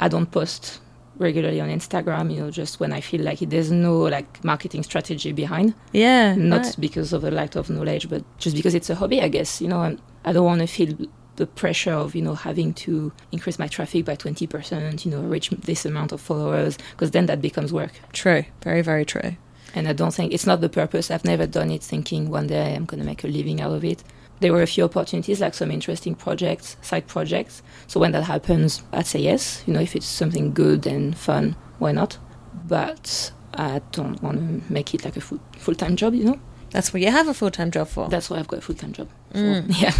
I 0.00 0.08
don't 0.08 0.30
post 0.30 0.80
regularly 1.18 1.60
on 1.60 1.68
Instagram. 1.68 2.32
You 2.32 2.40
know, 2.42 2.50
just 2.50 2.80
when 2.80 2.92
I 2.92 3.00
feel 3.00 3.22
like 3.22 3.42
it. 3.42 3.50
There's 3.50 3.70
no 3.70 3.98
like 4.00 4.42
marketing 4.44 4.82
strategy 4.82 5.32
behind. 5.32 5.74
yeah 5.92 6.34
Not 6.34 6.62
right. 6.64 6.76
because 6.78 7.12
of 7.12 7.24
a 7.24 7.30
lack 7.30 7.56
of 7.56 7.70
knowledge, 7.70 8.08
but 8.08 8.22
just 8.38 8.56
because 8.56 8.74
it's 8.74 8.90
a 8.90 8.94
hobby, 8.94 9.20
I 9.20 9.28
guess. 9.28 9.60
You 9.60 9.68
know, 9.68 9.82
and 9.82 10.00
I 10.24 10.32
don't 10.32 10.44
want 10.44 10.60
to 10.60 10.66
feel 10.66 10.94
the 11.36 11.46
pressure 11.46 11.92
of 11.92 12.14
you 12.16 12.22
know 12.22 12.34
having 12.34 12.74
to 12.74 13.12
increase 13.30 13.60
my 13.60 13.68
traffic 13.68 14.04
by 14.04 14.16
20% 14.16 15.04
you 15.04 15.10
know 15.12 15.20
reach 15.20 15.50
this 15.50 15.86
amount 15.86 16.10
of 16.10 16.20
followers 16.20 16.76
because 16.90 17.12
then 17.12 17.26
that 17.26 17.40
becomes 17.40 17.72
work 17.72 17.92
true 18.12 18.42
very 18.64 18.82
very 18.82 19.04
true 19.04 19.36
And 19.74 19.86
I 19.86 19.92
don't 19.92 20.12
think 20.12 20.32
it's 20.32 20.46
not 20.46 20.60
the 20.62 20.68
purpose. 20.68 21.10
I've 21.10 21.24
never 21.26 21.46
done 21.46 21.70
it 21.70 21.82
thinking 21.82 22.30
one 22.30 22.46
day 22.48 22.74
I'm 22.74 22.86
going 22.86 23.00
to 23.00 23.06
make 23.06 23.22
a 23.22 23.28
living 23.28 23.60
out 23.60 23.72
of 23.78 23.84
it. 23.84 24.02
There 24.40 24.52
were 24.52 24.62
a 24.62 24.66
few 24.66 24.84
opportunities, 24.84 25.40
like 25.40 25.54
some 25.54 25.70
interesting 25.70 26.14
projects, 26.14 26.76
side 26.82 27.06
projects. 27.06 27.62
So 27.86 27.98
when 28.00 28.12
that 28.12 28.22
happens, 28.24 28.82
I'd 28.92 29.06
say 29.06 29.20
yes. 29.20 29.62
You 29.66 29.72
know, 29.74 29.80
if 29.80 29.96
it's 29.96 30.06
something 30.06 30.52
good 30.54 30.86
and 30.86 31.16
fun, 31.16 31.56
why 31.78 31.92
not? 31.92 32.18
But 32.66 33.32
I 33.54 33.80
don't 33.92 34.22
want 34.22 34.38
to 34.66 34.72
make 34.72 34.94
it 34.94 35.04
like 35.04 35.16
a 35.16 35.20
full 35.20 35.74
time 35.74 35.96
job. 35.96 36.14
You 36.14 36.24
know, 36.24 36.40
That's 36.70 36.92
what 36.92 37.02
you 37.02 37.10
have 37.10 37.28
a 37.28 37.34
full 37.34 37.50
time 37.50 37.70
job 37.70 37.88
for. 37.88 38.08
that's 38.08 38.30
why 38.30 38.38
I've 38.38 38.48
got 38.48 38.58
a 38.58 38.62
full 38.62 38.74
time 38.76 38.92
job. 38.92 39.08
for. 39.32 39.38
Mm. 39.38 39.64
Yeah. 39.80 39.94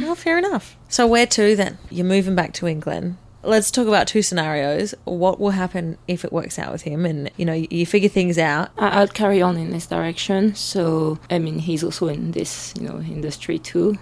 Oh, 0.00 0.14
fair 0.14 0.36
enough. 0.36 0.76
So 0.88 1.06
where 1.06 1.26
to 1.26 1.56
then? 1.56 1.78
You're 1.90 2.04
moving 2.04 2.34
back 2.34 2.52
to 2.54 2.66
England. 2.66 3.16
Let's 3.42 3.70
talk 3.70 3.86
about 3.86 4.08
two 4.08 4.22
scenarios. 4.22 4.94
What 5.04 5.38
will 5.38 5.50
happen 5.50 5.98
if 6.08 6.24
it 6.24 6.32
works 6.32 6.58
out 6.58 6.72
with 6.72 6.82
him, 6.82 7.06
and 7.06 7.30
you 7.36 7.44
know 7.44 7.52
you, 7.52 7.86
figure 7.86 8.08
things 8.08 8.38
out. 8.38 8.70
I- 8.76 9.00
I'll 9.00 9.08
carry 9.08 9.40
on 9.40 9.56
in 9.56 9.70
this 9.70 9.86
direction. 9.86 10.54
So, 10.56 11.18
I 11.30 11.38
mean, 11.38 11.60
he's 11.60 11.84
also 11.84 12.08
in 12.08 12.32
this, 12.32 12.74
you 12.78 12.88
know, 12.88 12.98
industry 13.00 13.58
too. 13.58 13.98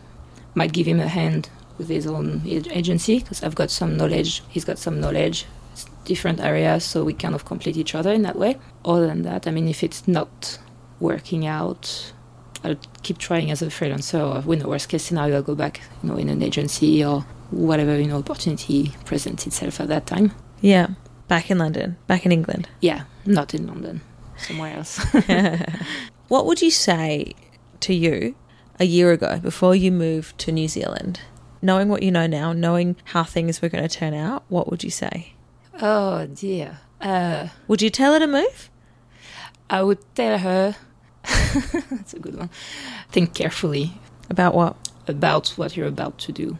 Might 0.55 0.73
give 0.73 0.87
him 0.87 0.99
a 1.01 1.09
hand 1.09 1.51
with 1.77 1.89
his 1.89 2.07
own 2.07 2.43
agency 2.47 3.19
because 3.19 3.43
I've 3.43 3.55
got 3.57 3.71
some 3.71 3.97
knowledge. 3.97 4.43
He's 4.49 4.65
got 4.65 4.79
some 4.79 5.01
knowledge. 5.01 5.45
It's 5.73 5.87
different 6.05 6.41
areas, 6.41 6.85
so 6.85 7.05
we 7.05 7.13
kind 7.13 7.35
of 7.35 7.45
complete 7.45 7.77
each 7.77 7.95
other 7.95 8.13
in 8.13 8.23
that 8.23 8.37
way. 8.37 8.57
Other 8.85 9.09
than 9.09 9.23
that, 9.23 9.47
I 9.47 9.51
mean, 9.51 9.69
if 9.69 9.83
it's 9.83 10.07
not 10.09 10.59
working 11.01 11.45
out, 11.45 12.13
I'll 12.63 12.77
keep 13.03 13.19
trying 13.19 13.51
as 13.51 13.61
a 13.61 13.67
freelancer. 13.67 14.47
Or 14.47 14.53
in 14.53 14.61
the 14.61 14.69
worst 14.69 14.89
case 14.89 15.03
scenario, 15.03 15.37
I'll 15.37 15.43
go 15.43 15.55
back, 15.57 15.83
you 16.03 16.09
know, 16.09 16.17
in 16.17 16.29
an 16.31 16.43
agency 16.43 17.05
or 17.05 17.27
whatever 17.51 17.99
you 17.99 18.07
know 18.09 18.19
opportunity 18.19 18.93
presents 19.05 19.47
itself 19.47 19.81
at 19.81 19.89
that 19.89 20.07
time. 20.07 20.33
Yeah, 20.61 20.89
back 21.29 21.51
in 21.51 21.59
London, 21.59 21.97
back 22.07 22.25
in 22.27 22.33
England. 22.33 22.69
Yeah, 22.81 23.05
not 23.27 23.55
in 23.55 23.67
London, 23.67 24.01
somewhere 24.37 24.77
else. 24.77 25.01
What 26.29 26.47
would 26.47 26.63
you 26.63 26.71
say 26.71 27.35
to 27.81 27.93
you 27.93 28.35
a 28.81 28.85
year 28.87 29.13
ago 29.13 29.39
before 29.39 29.75
you 29.77 29.93
moved 29.93 30.39
to 30.39 30.53
New 30.53 30.69
Zealand? 30.69 31.21
Knowing 31.61 31.89
what 31.91 32.03
you 32.03 32.11
know 32.11 32.27
now, 32.27 32.53
knowing 32.53 32.97
how 33.05 33.25
things 33.25 33.61
were 33.61 33.69
going 33.69 33.87
to 33.87 33.95
turn 33.95 34.15
out, 34.15 34.43
what 34.49 34.71
would 34.71 34.83
you 34.83 34.91
say? 34.91 35.35
oh 35.81 36.27
dear. 36.27 36.79
Uh, 37.01 37.49
Would 37.69 37.83
you 37.83 37.91
tell 37.91 38.15
her 38.15 38.19
to 38.21 38.27
move? 38.27 38.71
I 39.69 39.83
would 39.83 39.99
tell 40.15 40.39
her. 40.39 40.77
that's 41.91 42.15
a 42.15 42.19
good 42.19 42.37
one. 42.37 42.49
Think 43.11 43.35
carefully 43.35 43.93
About 44.31 44.55
what? 44.55 44.77
about 45.07 45.49
what 45.59 45.77
you're 45.77 45.87
about 45.89 46.17
to 46.19 46.33
do. 46.33 46.57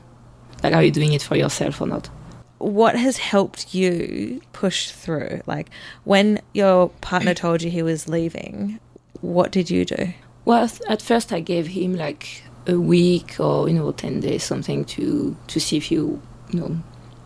Like, 0.65 0.73
are 0.73 0.83
you 0.83 0.91
doing 0.91 1.13
it 1.13 1.23
for 1.23 1.37
yourself 1.37 1.83
or 1.83 1.87
not? 1.87 2.09
What 2.57 2.97
has 2.97 3.19
helped 3.19 3.75
you 3.75 4.41
push 4.55 4.91
through? 4.91 5.43
Like 5.45 5.69
when 6.05 6.41
your 6.55 6.89
partner 7.03 7.35
told 7.45 7.61
you 7.61 7.71
he 7.71 7.83
was 7.83 8.09
leaving, 8.09 8.81
what 9.21 9.53
did 9.53 9.69
you 9.69 9.85
do? 9.85 10.15
Well, 10.47 10.71
at 10.89 11.03
first 11.03 11.35
I 11.35 11.41
gave 11.41 11.67
him 11.67 11.95
like 11.97 12.45
a 12.67 12.81
week 12.81 13.39
or 13.39 13.69
you 13.69 13.75
know 13.75 13.93
ten 13.93 14.21
days 14.21 14.43
something 14.43 14.87
to 14.87 15.37
to 15.49 15.61
see 15.61 15.77
if 15.77 15.93
you 15.93 16.23
you 16.51 16.61
know 16.61 16.79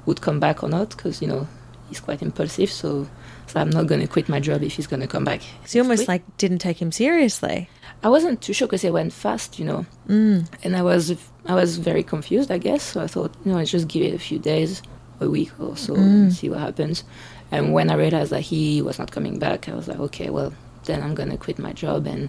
would 0.04 0.20
come 0.20 0.40
back 0.40 0.64
or 0.64 0.68
not 0.68 0.90
because 0.90 1.22
you 1.22 1.28
know 1.28 1.46
he's 1.88 2.00
quite 2.00 2.22
impulsive. 2.22 2.72
So, 2.72 3.08
so 3.46 3.60
I'm 3.60 3.70
not 3.70 3.86
gonna 3.86 4.08
quit 4.08 4.28
my 4.28 4.40
job 4.40 4.64
if 4.64 4.72
he's 4.74 4.88
gonna 4.88 5.06
come 5.06 5.24
back. 5.24 5.42
So 5.64 5.78
you 5.78 5.84
almost 5.84 6.06
Quick. 6.06 6.08
like 6.08 6.36
didn't 6.38 6.58
take 6.58 6.82
him 6.82 6.90
seriously. 6.90 7.70
I 8.02 8.08
wasn't 8.08 8.40
too 8.42 8.52
sure 8.52 8.68
because 8.68 8.84
it 8.84 8.92
went 8.92 9.12
fast, 9.12 9.58
you 9.58 9.64
know. 9.64 9.86
Mm. 10.08 10.46
and 10.64 10.76
I 10.76 10.82
was 10.82 11.16
I 11.46 11.54
was 11.54 11.78
very 11.78 12.02
confused, 12.02 12.50
I 12.50 12.58
guess. 12.58 12.82
So 12.82 13.00
I 13.02 13.06
thought, 13.06 13.34
you 13.44 13.50
know, 13.52 13.58
let's 13.58 13.70
just 13.70 13.88
give 13.88 14.02
it 14.02 14.14
a 14.14 14.18
few 14.18 14.38
days, 14.38 14.82
a 15.20 15.28
week 15.28 15.50
or 15.58 15.76
so, 15.76 15.94
Mm. 15.94 15.98
and 15.98 16.32
see 16.32 16.48
what 16.48 16.60
happens. 16.60 17.04
And 17.50 17.72
when 17.72 17.90
I 17.90 17.94
realized 17.94 18.30
that 18.32 18.42
he 18.42 18.82
was 18.82 18.98
not 18.98 19.10
coming 19.10 19.38
back, 19.38 19.68
I 19.68 19.74
was 19.74 19.88
like, 19.88 19.98
okay, 20.00 20.28
well, 20.30 20.52
then 20.84 21.02
I'm 21.02 21.14
gonna 21.14 21.36
quit 21.38 21.58
my 21.58 21.72
job 21.72 22.06
and 22.06 22.28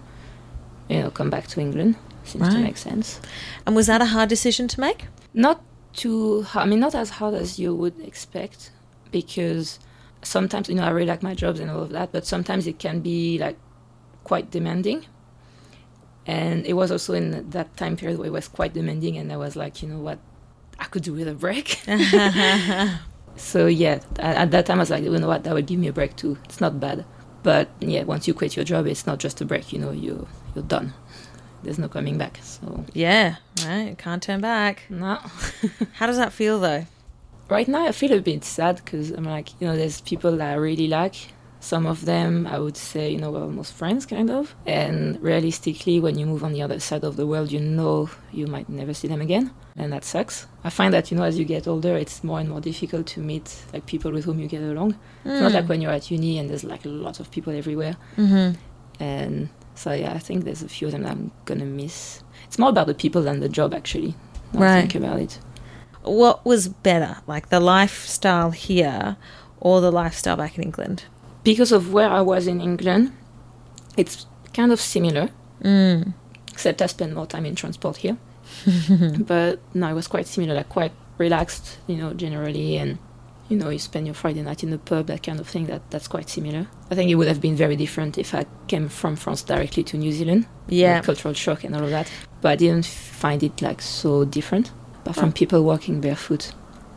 you 0.89 1.01
know 1.01 1.11
come 1.11 1.29
back 1.29 1.47
to 1.47 1.59
England. 1.61 1.95
Seems 2.23 2.49
to 2.49 2.59
make 2.59 2.77
sense. 2.77 3.19
And 3.65 3.75
was 3.75 3.87
that 3.87 4.01
a 4.01 4.05
hard 4.05 4.29
decision 4.29 4.67
to 4.69 4.79
make? 4.79 5.05
Not 5.33 5.61
too, 5.93 6.45
I 6.53 6.65
mean, 6.65 6.79
not 6.79 6.93
as 6.95 7.09
hard 7.09 7.33
as 7.33 7.57
you 7.59 7.73
would 7.75 7.99
expect, 8.01 8.71
because 9.11 9.79
sometimes 10.21 10.69
you 10.69 10.75
know 10.75 10.83
I 10.83 10.89
really 10.89 11.07
like 11.07 11.23
my 11.23 11.33
jobs 11.33 11.59
and 11.59 11.69
all 11.71 11.81
of 11.81 11.89
that, 11.89 12.11
but 12.11 12.25
sometimes 12.25 12.67
it 12.67 12.77
can 12.79 12.99
be 13.01 13.37
like 13.39 13.57
quite 14.23 14.51
demanding. 14.51 15.05
And 16.25 16.65
it 16.65 16.73
was 16.73 16.91
also 16.91 17.13
in 17.13 17.49
that 17.49 17.75
time 17.77 17.95
period 17.95 18.19
where 18.19 18.27
it 18.27 18.33
was 18.33 18.47
quite 18.47 18.73
demanding, 18.73 19.17
and 19.17 19.31
I 19.31 19.37
was 19.37 19.55
like, 19.55 19.81
you 19.81 19.89
know 19.89 19.99
what, 19.99 20.19
I 20.77 20.85
could 20.85 21.03
do 21.03 21.13
with 21.13 21.27
a 21.27 21.33
break. 21.33 21.79
so 23.35 23.65
yeah, 23.67 23.99
at, 24.19 24.37
at 24.37 24.51
that 24.51 24.65
time 24.65 24.77
I 24.79 24.81
was 24.81 24.89
like, 24.89 25.03
you 25.03 25.17
know 25.17 25.27
what, 25.27 25.43
that 25.43 25.53
would 25.53 25.65
give 25.65 25.79
me 25.79 25.87
a 25.87 25.93
break 25.93 26.15
too. 26.15 26.37
It's 26.45 26.61
not 26.61 26.79
bad, 26.79 27.05
but 27.41 27.69
yeah, 27.79 28.03
once 28.03 28.27
you 28.27 28.33
quit 28.33 28.55
your 28.55 28.65
job, 28.65 28.85
it's 28.85 29.07
not 29.07 29.17
just 29.17 29.41
a 29.41 29.45
break. 29.45 29.73
You 29.73 29.79
know, 29.79 29.91
you 29.91 30.27
you're 30.55 30.63
done. 30.63 30.93
There's 31.63 31.79
no 31.79 31.89
coming 31.89 32.17
back. 32.17 32.39
So 32.43 32.85
yeah, 32.93 33.37
right. 33.65 33.97
Can't 33.97 34.21
turn 34.21 34.41
back. 34.41 34.83
no. 34.89 35.19
How 35.93 36.05
does 36.05 36.17
that 36.17 36.31
feel 36.31 36.59
though? 36.59 36.85
right 37.49 37.67
now 37.67 37.85
I 37.85 37.91
feel 37.91 38.13
a 38.13 38.21
bit 38.21 38.43
sad 38.43 38.77
because 38.77 39.11
I'm 39.11 39.23
like, 39.23 39.49
you 39.59 39.67
know, 39.67 39.75
there's 39.75 40.01
people 40.01 40.37
that 40.37 40.51
I 40.51 40.55
really 40.55 40.87
like. 40.87 41.15
Some 41.61 41.85
of 41.85 42.05
them, 42.05 42.47
I 42.47 42.57
would 42.57 42.77
say, 42.77 43.11
you 43.11 43.17
know, 43.17 43.31
we're 43.31 43.41
almost 43.41 43.73
friends, 43.73 44.05
kind 44.05 44.31
of. 44.31 44.55
And 44.65 45.21
realistically, 45.21 45.99
when 45.99 46.17
you 46.17 46.25
move 46.25 46.43
on 46.43 46.53
the 46.53 46.61
other 46.61 46.79
side 46.79 47.03
of 47.03 47.17
the 47.17 47.27
world, 47.27 47.51
you 47.51 47.59
know 47.59 48.09
you 48.31 48.47
might 48.47 48.69
never 48.69 48.93
see 48.93 49.09
them 49.09 49.19
again, 49.19 49.51
and 49.75 49.91
that 49.91 50.05
sucks. 50.05 50.47
I 50.63 50.69
find 50.69 50.93
that, 50.93 51.11
you 51.11 51.17
know, 51.17 51.23
as 51.23 51.37
you 51.37 51.43
get 51.43 51.67
older, 51.67 51.97
it's 51.97 52.23
more 52.23 52.39
and 52.39 52.49
more 52.49 52.61
difficult 52.61 53.07
to 53.07 53.19
meet 53.19 53.61
like 53.73 53.85
people 53.85 54.11
with 54.11 54.23
whom 54.23 54.39
you 54.39 54.47
get 54.47 54.61
along. 54.61 54.97
It's 55.25 55.41
not 55.41 55.51
like 55.51 55.67
when 55.67 55.81
you're 55.81 55.91
at 55.91 56.09
uni 56.09 56.37
and 56.37 56.49
there's 56.49 56.63
like 56.63 56.81
lots 56.85 57.19
of 57.19 57.29
people 57.29 57.53
everywhere. 57.53 57.97
Mm-hmm. 58.15 58.57
And 59.03 59.49
so 59.75 59.91
yeah, 59.91 60.13
I 60.13 60.19
think 60.19 60.45
there's 60.45 60.63
a 60.63 60.69
few 60.69 60.87
of 60.87 60.93
them 60.93 61.03
that 61.03 61.11
I'm 61.11 61.31
gonna 61.43 61.65
miss. 61.65 62.23
It's 62.45 62.57
more 62.57 62.69
about 62.69 62.87
the 62.87 62.93
people 62.93 63.21
than 63.21 63.41
the 63.41 63.49
job, 63.49 63.73
actually. 63.73 64.15
Right. 64.53 64.81
think 64.81 64.95
about 64.95 65.19
it. 65.19 65.39
What 66.03 66.45
was 66.45 66.69
better, 66.69 67.17
like 67.27 67.49
the 67.49 67.59
lifestyle 67.59 68.51
here 68.51 69.17
or 69.59 69.81
the 69.81 69.91
lifestyle 69.91 70.37
back 70.37 70.57
in 70.57 70.63
England? 70.63 71.03
Because 71.43 71.71
of 71.71 71.93
where 71.93 72.09
I 72.09 72.21
was 72.21 72.47
in 72.47 72.61
England, 72.61 73.11
it's 73.97 74.25
kind 74.53 74.71
of 74.71 74.79
similar, 74.79 75.29
Mm. 75.63 76.13
except 76.51 76.81
I 76.81 76.87
spent 76.87 77.13
more 77.13 77.25
time 77.27 77.45
in 77.45 77.55
transport 77.55 77.97
here. 77.97 78.17
but 79.19 79.59
no, 79.73 79.87
it 79.89 79.93
was 79.93 80.07
quite 80.07 80.27
similar, 80.27 80.55
like 80.55 80.69
quite 80.69 80.91
relaxed, 81.17 81.77
you 81.87 81.95
know, 81.97 82.13
generally, 82.13 82.77
and 82.77 82.97
you 83.49 83.57
know, 83.57 83.69
you 83.69 83.79
spend 83.79 84.05
your 84.05 84.13
Friday 84.13 84.43
night 84.43 84.63
in 84.63 84.69
the 84.69 84.77
pub, 84.77 85.07
that 85.07 85.23
kind 85.23 85.39
of 85.39 85.47
thing. 85.47 85.65
That 85.65 85.81
that's 85.89 86.07
quite 86.07 86.29
similar. 86.29 86.67
I 86.91 86.95
think 86.95 87.09
it 87.09 87.15
would 87.15 87.27
have 87.27 87.41
been 87.41 87.55
very 87.55 87.75
different 87.75 88.17
if 88.17 88.33
I 88.35 88.45
came 88.67 88.89
from 88.89 89.15
France 89.15 89.41
directly 89.41 89.83
to 89.85 89.97
New 89.97 90.11
Zealand. 90.11 90.45
Yeah. 90.67 91.01
cultural 91.01 91.33
shock 91.33 91.63
and 91.63 91.75
all 91.75 91.83
of 91.83 91.89
that. 91.89 92.11
But 92.41 92.51
I 92.51 92.55
didn't 92.57 92.85
find 92.85 93.41
it 93.43 93.59
like 93.61 93.81
so 93.81 94.23
different. 94.23 94.71
Apart 95.01 95.15
from 95.17 95.29
Oh. 95.29 95.31
people 95.31 95.63
walking 95.63 95.99
barefoot, 95.99 96.51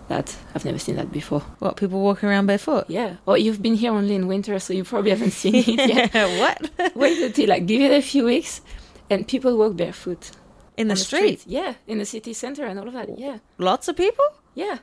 that 0.09 0.37
I've 0.55 0.65
never 0.65 0.79
seen 0.79 0.97
that 0.97 1.13
before. 1.13 1.41
What 1.59 1.77
people 1.77 2.01
walking 2.01 2.29
around 2.29 2.47
barefoot? 2.47 2.87
Yeah. 2.89 3.17
Well, 3.25 3.37
you've 3.39 3.63
been 3.63 3.75
here 3.75 3.93
only 3.93 4.15
in 4.15 4.27
winter, 4.27 4.59
so 4.59 4.73
you 4.73 4.85
probably 4.85 5.11
haven't 5.11 5.31
seen 5.33 5.55
it 5.57 5.67
yet. 6.13 6.13
what? 6.39 6.95
Wait 6.97 7.23
until 7.23 7.49
like 7.49 7.67
give 7.67 7.81
it 7.81 7.93
a 7.93 8.03
few 8.03 8.25
weeks, 8.25 8.61
and 9.11 9.27
people 9.27 9.57
walk 9.57 9.77
barefoot 9.77 10.31
in 10.77 10.89
the 10.89 10.93
on 10.93 10.97
street? 10.97 11.45
Yeah, 11.47 11.75
in 11.87 11.99
the 11.99 12.07
city 12.07 12.33
center 12.33 12.65
and 12.67 12.79
all 12.79 12.89
of 12.89 12.95
that. 12.95 13.19
Yeah, 13.19 13.39
Lots 13.59 13.89
of 13.89 13.97
people? 13.97 14.25
yeah, 14.55 14.79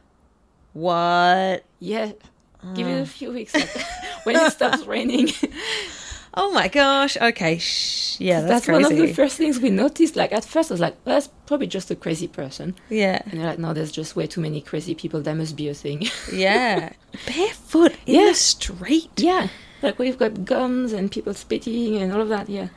What? 0.73 1.63
yeah. 1.79 2.11
Give 2.75 2.87
it 2.87 2.91
a 2.99 3.01
ah. 3.03 3.05
few 3.05 3.31
weeks 3.31 3.53
like, 3.55 3.69
when 4.25 4.35
it 4.35 4.51
stops 4.51 4.85
raining. 4.85 5.29
Oh 6.33 6.51
my 6.51 6.67
gosh. 6.67 7.17
Okay. 7.17 7.57
Shh. 7.57 8.19
Yeah, 8.19 8.41
that's, 8.41 8.65
That's, 8.65 8.67
one 8.67 8.91
of 8.91 8.97
the 8.97 9.13
first 9.13 9.37
things 9.37 9.59
we 9.59 9.69
noticed. 9.69 10.15
Like 10.15 10.31
at 10.31 10.45
first, 10.45 10.69
I 10.71 10.73
was 10.73 10.81
like, 10.81 10.95
well, 11.05 11.15
"That's 11.15 11.29
probably 11.45 11.67
just 11.67 11.89
a 11.89 11.95
crazy 11.95 12.27
person," 12.27 12.75
yeah. 12.89 13.21
and 13.25 13.39
they're 13.39 13.47
like, 13.47 13.59
"No, 13.59 13.73
there's 13.73 13.91
just 13.91 14.15
way 14.15 14.27
too 14.27 14.41
many 14.41 14.61
crazy 14.61 14.93
people. 14.93 15.21
That 15.21 15.35
must 15.35 15.55
be 15.55 15.69
a 15.69 15.73
thing." 15.73 16.07
Yeah. 16.33 16.91
Barefoot 17.25 17.93
in 18.05 18.15
Yeah. 18.15 18.25
the 18.27 18.35
street. 18.35 19.09
yeah, 19.17 19.47
like 19.81 19.97
we've 19.97 20.17
got 20.17 20.45
gums 20.45 20.93
and 20.93 21.09
people 21.11 21.33
spitting 21.33 21.95
and 21.97 22.11
all 22.13 22.21
of 22.21 22.29
that. 22.29 22.49
Yeah. 22.49 22.67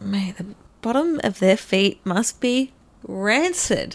Man, 0.00 0.34
the 0.38 0.46
bottom 0.80 1.20
of 1.22 1.38
their 1.38 1.56
feet 1.56 2.00
must 2.04 2.40
be 2.40 2.72
rancid. 3.06 3.94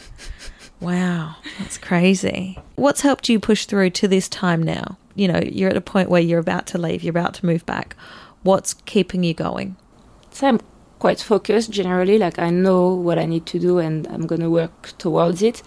Wow, 0.79 1.37
that's 1.59 1.77
crazy. 1.77 2.59
What's 2.75 3.01
helped 3.01 3.29
you 3.29 3.39
push 3.39 3.65
through 3.65 3.89
to 3.91 4.07
this 4.07 4.29
time 4.29 4.61
now? 4.61 4.97
You 5.15 5.27
know, 5.27 5.39
you're 5.43 5.71
at 5.71 5.75
a 5.77 5.81
point 5.81 6.09
where 6.09 6.21
you're 6.21 6.39
about 6.39 6.67
to 6.67 6.77
leave, 6.77 7.01
you're 7.03 7.09
about 7.09 7.33
to 7.35 7.45
move 7.47 7.65
back. 7.65 7.95
What's 8.47 8.75
keeping 8.75 9.25
you 9.25 9.33
going? 9.33 9.75
So 10.31 10.47
I'm 10.47 10.61
quite 10.99 11.19
focused 11.19 11.69
generally. 11.69 12.17
Like 12.17 12.39
I 12.39 12.49
know 12.49 12.93
what 12.93 13.19
I 13.19 13.25
need 13.25 13.45
to 13.47 13.59
do, 13.59 13.77
and 13.79 14.07
I'm 14.07 14.25
gonna 14.25 14.49
work 14.49 14.97
towards 14.97 15.41
it. 15.41 15.61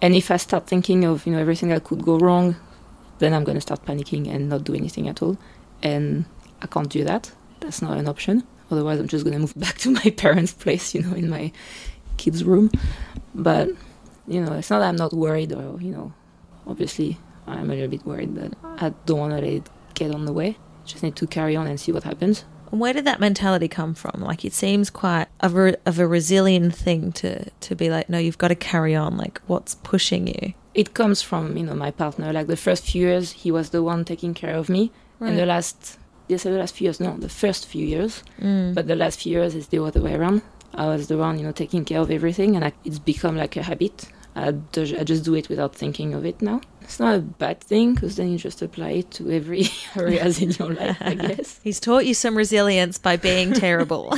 And 0.00 0.14
if 0.14 0.30
I 0.30 0.38
start 0.38 0.66
thinking 0.66 1.04
of 1.04 1.26
you 1.26 1.32
know 1.34 1.38
everything 1.38 1.68
that 1.68 1.84
could 1.84 2.02
go 2.02 2.16
wrong, 2.16 2.56
then 3.18 3.34
I'm 3.34 3.44
gonna 3.44 3.60
start 3.60 3.84
panicking 3.84 4.34
and 4.34 4.48
not 4.48 4.64
do 4.64 4.74
anything 4.74 5.10
at 5.10 5.20
all. 5.20 5.36
And 5.82 6.24
I 6.62 6.68
can't 6.68 6.88
do 6.88 7.04
that. 7.04 7.30
That's 7.60 7.82
not 7.82 7.98
an 7.98 8.08
option. 8.08 8.44
Otherwise, 8.70 8.98
I'm 8.98 9.08
just 9.08 9.26
gonna 9.26 9.38
move 9.38 9.52
back 9.66 9.76
to 9.80 9.90
my 9.90 10.08
parents' 10.16 10.54
place, 10.54 10.94
you 10.94 11.02
know, 11.02 11.12
in 11.14 11.28
my 11.28 11.52
kids' 12.16 12.44
room. 12.44 12.70
But 13.34 13.68
you 14.26 14.40
know, 14.42 14.54
it's 14.54 14.70
not 14.70 14.78
that 14.78 14.88
I'm 14.88 14.96
not 14.96 15.12
worried, 15.12 15.52
or 15.52 15.78
you 15.82 15.92
know, 15.92 16.14
obviously 16.66 17.18
I'm 17.46 17.70
a 17.70 17.74
little 17.74 17.88
bit 17.88 18.06
worried, 18.06 18.34
but 18.34 18.54
I 18.80 18.94
don't 19.04 19.18
want 19.18 19.32
to 19.32 19.34
let 19.34 19.44
it 19.44 19.68
get 19.92 20.14
on 20.14 20.24
the 20.24 20.32
way. 20.32 20.56
Just 20.84 21.02
need 21.02 21.16
to 21.16 21.26
carry 21.26 21.56
on 21.56 21.66
and 21.66 21.78
see 21.78 21.92
what 21.92 22.04
happens. 22.04 22.44
And 22.70 22.80
where 22.80 22.94
did 22.94 23.04
that 23.04 23.20
mentality 23.20 23.68
come 23.68 23.94
from? 23.94 24.22
Like, 24.22 24.44
it 24.44 24.54
seems 24.54 24.88
quite 24.88 25.26
of 25.40 25.56
a, 25.56 25.76
of 25.86 25.98
a 25.98 26.06
resilient 26.06 26.74
thing 26.74 27.12
to, 27.12 27.50
to 27.50 27.74
be 27.74 27.90
like, 27.90 28.08
no, 28.08 28.18
you've 28.18 28.38
got 28.38 28.48
to 28.48 28.54
carry 28.54 28.94
on. 28.94 29.16
Like, 29.18 29.42
what's 29.46 29.74
pushing 29.76 30.26
you? 30.26 30.54
It 30.72 30.94
comes 30.94 31.20
from, 31.20 31.56
you 31.58 31.64
know, 31.64 31.74
my 31.74 31.90
partner. 31.90 32.32
Like 32.32 32.46
the 32.46 32.56
first 32.56 32.84
few 32.84 33.06
years, 33.06 33.32
he 33.32 33.50
was 33.50 33.70
the 33.70 33.82
one 33.82 34.06
taking 34.06 34.32
care 34.32 34.54
of 34.54 34.68
me. 34.70 34.90
And 35.20 35.38
the 35.38 35.46
last, 35.46 35.98
they 36.26 36.36
say 36.36 36.50
the 36.50 36.58
last 36.58 36.74
few 36.74 36.86
years, 36.86 36.98
no, 36.98 37.16
the 37.16 37.28
first 37.28 37.66
few 37.66 37.86
years. 37.86 38.24
Mm. 38.40 38.74
But 38.74 38.88
the 38.88 38.96
last 38.96 39.20
few 39.20 39.32
years 39.32 39.54
is 39.54 39.68
the 39.68 39.80
other 39.84 40.00
way 40.00 40.14
around. 40.14 40.42
I 40.74 40.86
was 40.88 41.06
the 41.06 41.18
one, 41.18 41.38
you 41.38 41.44
know, 41.44 41.52
taking 41.52 41.84
care 41.84 42.00
of 42.00 42.10
everything. 42.10 42.56
And 42.56 42.64
I, 42.64 42.72
it's 42.84 42.98
become 42.98 43.36
like 43.36 43.56
a 43.56 43.62
habit. 43.62 44.08
I, 44.34 44.52
just 44.52 45.24
do 45.24 45.34
it 45.34 45.48
without 45.48 45.74
thinking 45.74 46.14
of 46.14 46.24
it 46.24 46.40
now. 46.40 46.60
It's 46.80 46.98
not 46.98 47.14
a 47.14 47.20
bad 47.20 47.60
thing 47.60 47.94
because 47.94 48.16
then 48.16 48.30
you 48.30 48.38
just 48.38 48.62
apply 48.62 48.90
it 48.90 49.10
to 49.12 49.30
every 49.30 49.66
areas 49.96 50.40
in 50.40 50.50
your 50.52 50.74
life, 50.74 50.96
I 51.00 51.14
guess. 51.14 51.60
He's 51.64 51.80
taught 51.80 52.06
you 52.06 52.14
some 52.14 52.36
resilience 52.36 52.98
by 52.98 53.16
being 53.16 53.52
terrible. 53.54 54.16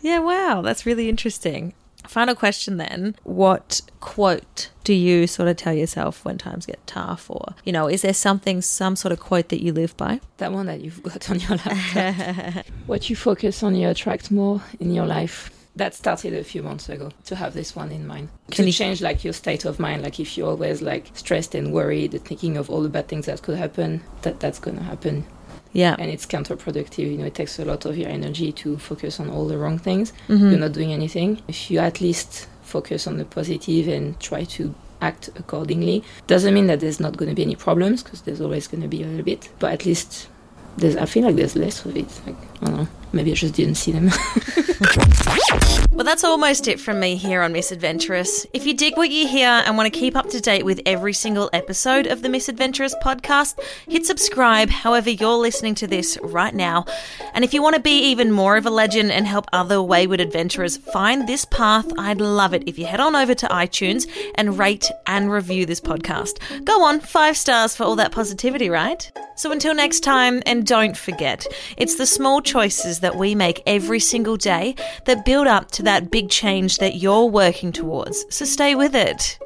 yeah, 0.00 0.18
wow, 0.18 0.62
that's 0.62 0.86
really 0.86 1.08
interesting. 1.08 1.74
Final 2.06 2.34
question 2.34 2.76
then. 2.76 3.16
What 3.22 3.80
quote 4.00 4.68
do 4.84 4.92
you 4.92 5.26
sort 5.26 5.48
of 5.48 5.56
tell 5.56 5.72
yourself 5.72 6.22
when 6.24 6.36
times 6.36 6.66
get 6.66 6.86
tough? 6.86 7.30
Or, 7.30 7.54
you 7.64 7.72
know, 7.72 7.88
is 7.88 8.02
there 8.02 8.12
something, 8.12 8.60
some 8.60 8.94
sort 8.94 9.12
of 9.12 9.20
quote 9.20 9.48
that 9.48 9.62
you 9.62 9.72
live 9.72 9.96
by? 9.96 10.20
That 10.36 10.52
one 10.52 10.66
that 10.66 10.82
you've 10.82 11.02
got 11.02 11.30
on 11.30 11.40
your 11.40 11.56
laptop. 11.56 12.66
what 12.86 13.08
you 13.08 13.16
focus 13.16 13.62
on, 13.62 13.74
you 13.74 13.88
attract 13.88 14.30
more 14.30 14.62
in 14.78 14.92
your 14.92 15.06
life. 15.06 15.50
That 15.76 15.92
started 15.94 16.34
a 16.34 16.44
few 16.44 16.62
months 16.62 16.88
ago 16.88 17.10
to 17.24 17.34
have 17.34 17.52
this 17.54 17.74
one 17.74 17.90
in 17.90 18.06
mind. 18.06 18.28
Can 18.52 18.64
to 18.64 18.66
you- 18.66 18.72
change 18.72 19.02
like 19.02 19.24
your 19.24 19.32
state 19.32 19.64
of 19.64 19.80
mind. 19.80 20.02
Like 20.02 20.20
if 20.20 20.36
you're 20.38 20.48
always 20.50 20.80
like 20.82 21.10
stressed 21.14 21.54
and 21.54 21.72
worried, 21.72 22.12
thinking 22.24 22.56
of 22.56 22.70
all 22.70 22.80
the 22.82 22.88
bad 22.88 23.08
things 23.08 23.26
that 23.26 23.42
could 23.42 23.56
happen, 23.58 24.02
that 24.22 24.38
that's 24.38 24.60
gonna 24.60 24.82
happen. 24.84 25.24
Yeah. 25.72 25.96
And 25.98 26.08
it's 26.12 26.26
counterproductive. 26.26 27.10
You 27.10 27.18
know, 27.18 27.24
it 27.24 27.34
takes 27.34 27.58
a 27.58 27.64
lot 27.64 27.84
of 27.86 27.96
your 27.96 28.08
energy 28.08 28.52
to 28.52 28.78
focus 28.78 29.18
on 29.18 29.28
all 29.30 29.48
the 29.48 29.58
wrong 29.58 29.78
things. 29.78 30.12
Mhm. 30.28 30.50
You're 30.52 30.60
not 30.60 30.72
doing 30.72 30.92
anything. 30.92 31.42
If 31.48 31.68
you 31.72 31.80
at 31.80 32.00
least 32.00 32.46
focus 32.62 33.08
on 33.08 33.18
the 33.18 33.24
positive 33.24 33.88
and 33.88 34.18
try 34.20 34.44
to 34.44 34.72
act 35.00 35.30
accordingly, 35.36 36.04
doesn't 36.28 36.54
mean 36.54 36.68
that 36.68 36.78
there's 36.78 37.00
not 37.00 37.16
going 37.16 37.28
to 37.30 37.34
be 37.34 37.42
any 37.42 37.56
problems 37.56 38.04
because 38.04 38.20
there's 38.20 38.40
always 38.40 38.68
going 38.68 38.82
to 38.82 38.88
be 38.88 39.02
a 39.02 39.06
little 39.06 39.24
bit. 39.24 39.48
But 39.58 39.72
at 39.72 39.84
least 39.84 40.28
there's. 40.76 40.94
I 40.96 41.06
feel 41.06 41.24
like 41.24 41.34
there's 41.34 41.56
less 41.56 41.84
of 41.84 41.96
it. 41.96 42.06
Like 42.24 42.36
I 42.62 42.66
don't 42.66 42.76
know. 42.76 42.88
Maybe 43.14 43.30
I 43.30 43.34
just 43.34 43.54
didn't 43.54 43.76
see 43.76 43.92
them. 43.92 44.10
Well, 45.94 46.02
that's 46.02 46.24
almost 46.24 46.66
it 46.66 46.80
from 46.80 46.98
me 46.98 47.14
here 47.14 47.40
on 47.40 47.52
Misadventurous. 47.52 48.48
If 48.52 48.66
you 48.66 48.74
dig 48.74 48.96
what 48.96 49.10
you 49.10 49.28
hear 49.28 49.46
and 49.48 49.76
want 49.76 49.92
to 49.94 49.96
keep 49.96 50.16
up 50.16 50.28
to 50.30 50.40
date 50.40 50.64
with 50.64 50.80
every 50.86 51.12
single 51.12 51.48
episode 51.52 52.08
of 52.08 52.20
the 52.20 52.28
Misadventurous 52.28 52.96
podcast, 52.96 53.60
hit 53.86 54.04
subscribe 54.04 54.70
however 54.70 55.10
you're 55.10 55.36
listening 55.36 55.76
to 55.76 55.86
this 55.86 56.18
right 56.20 56.52
now. 56.52 56.84
And 57.32 57.44
if 57.44 57.54
you 57.54 57.62
want 57.62 57.76
to 57.76 57.80
be 57.80 58.06
even 58.06 58.32
more 58.32 58.56
of 58.56 58.66
a 58.66 58.70
legend 58.70 59.12
and 59.12 59.24
help 59.24 59.46
other 59.52 59.80
wayward 59.80 60.20
adventurers 60.20 60.78
find 60.78 61.28
this 61.28 61.44
path, 61.44 61.86
I'd 61.96 62.20
love 62.20 62.54
it 62.54 62.64
if 62.66 62.76
you 62.76 62.86
head 62.86 62.98
on 62.98 63.14
over 63.14 63.32
to 63.32 63.46
iTunes 63.46 64.10
and 64.34 64.58
rate 64.58 64.90
and 65.06 65.30
review 65.30 65.64
this 65.64 65.80
podcast. 65.80 66.64
Go 66.64 66.82
on, 66.82 66.98
five 66.98 67.36
stars 67.36 67.76
for 67.76 67.84
all 67.84 67.94
that 67.96 68.10
positivity, 68.10 68.68
right? 68.68 69.12
So 69.36 69.52
until 69.52 69.74
next 69.74 70.00
time, 70.00 70.42
and 70.44 70.66
don't 70.66 70.96
forget, 70.96 71.46
it's 71.76 71.94
the 71.94 72.06
small 72.06 72.40
choices 72.40 72.98
that 73.04 73.16
we 73.16 73.34
make 73.34 73.62
every 73.66 74.00
single 74.00 74.36
day 74.36 74.74
that 75.04 75.26
build 75.26 75.46
up 75.46 75.70
to 75.72 75.82
that 75.82 76.10
big 76.10 76.30
change 76.30 76.78
that 76.78 76.96
you're 76.96 77.26
working 77.26 77.70
towards. 77.70 78.24
So 78.30 78.46
stay 78.46 78.74
with 78.74 78.94
it. 78.94 79.38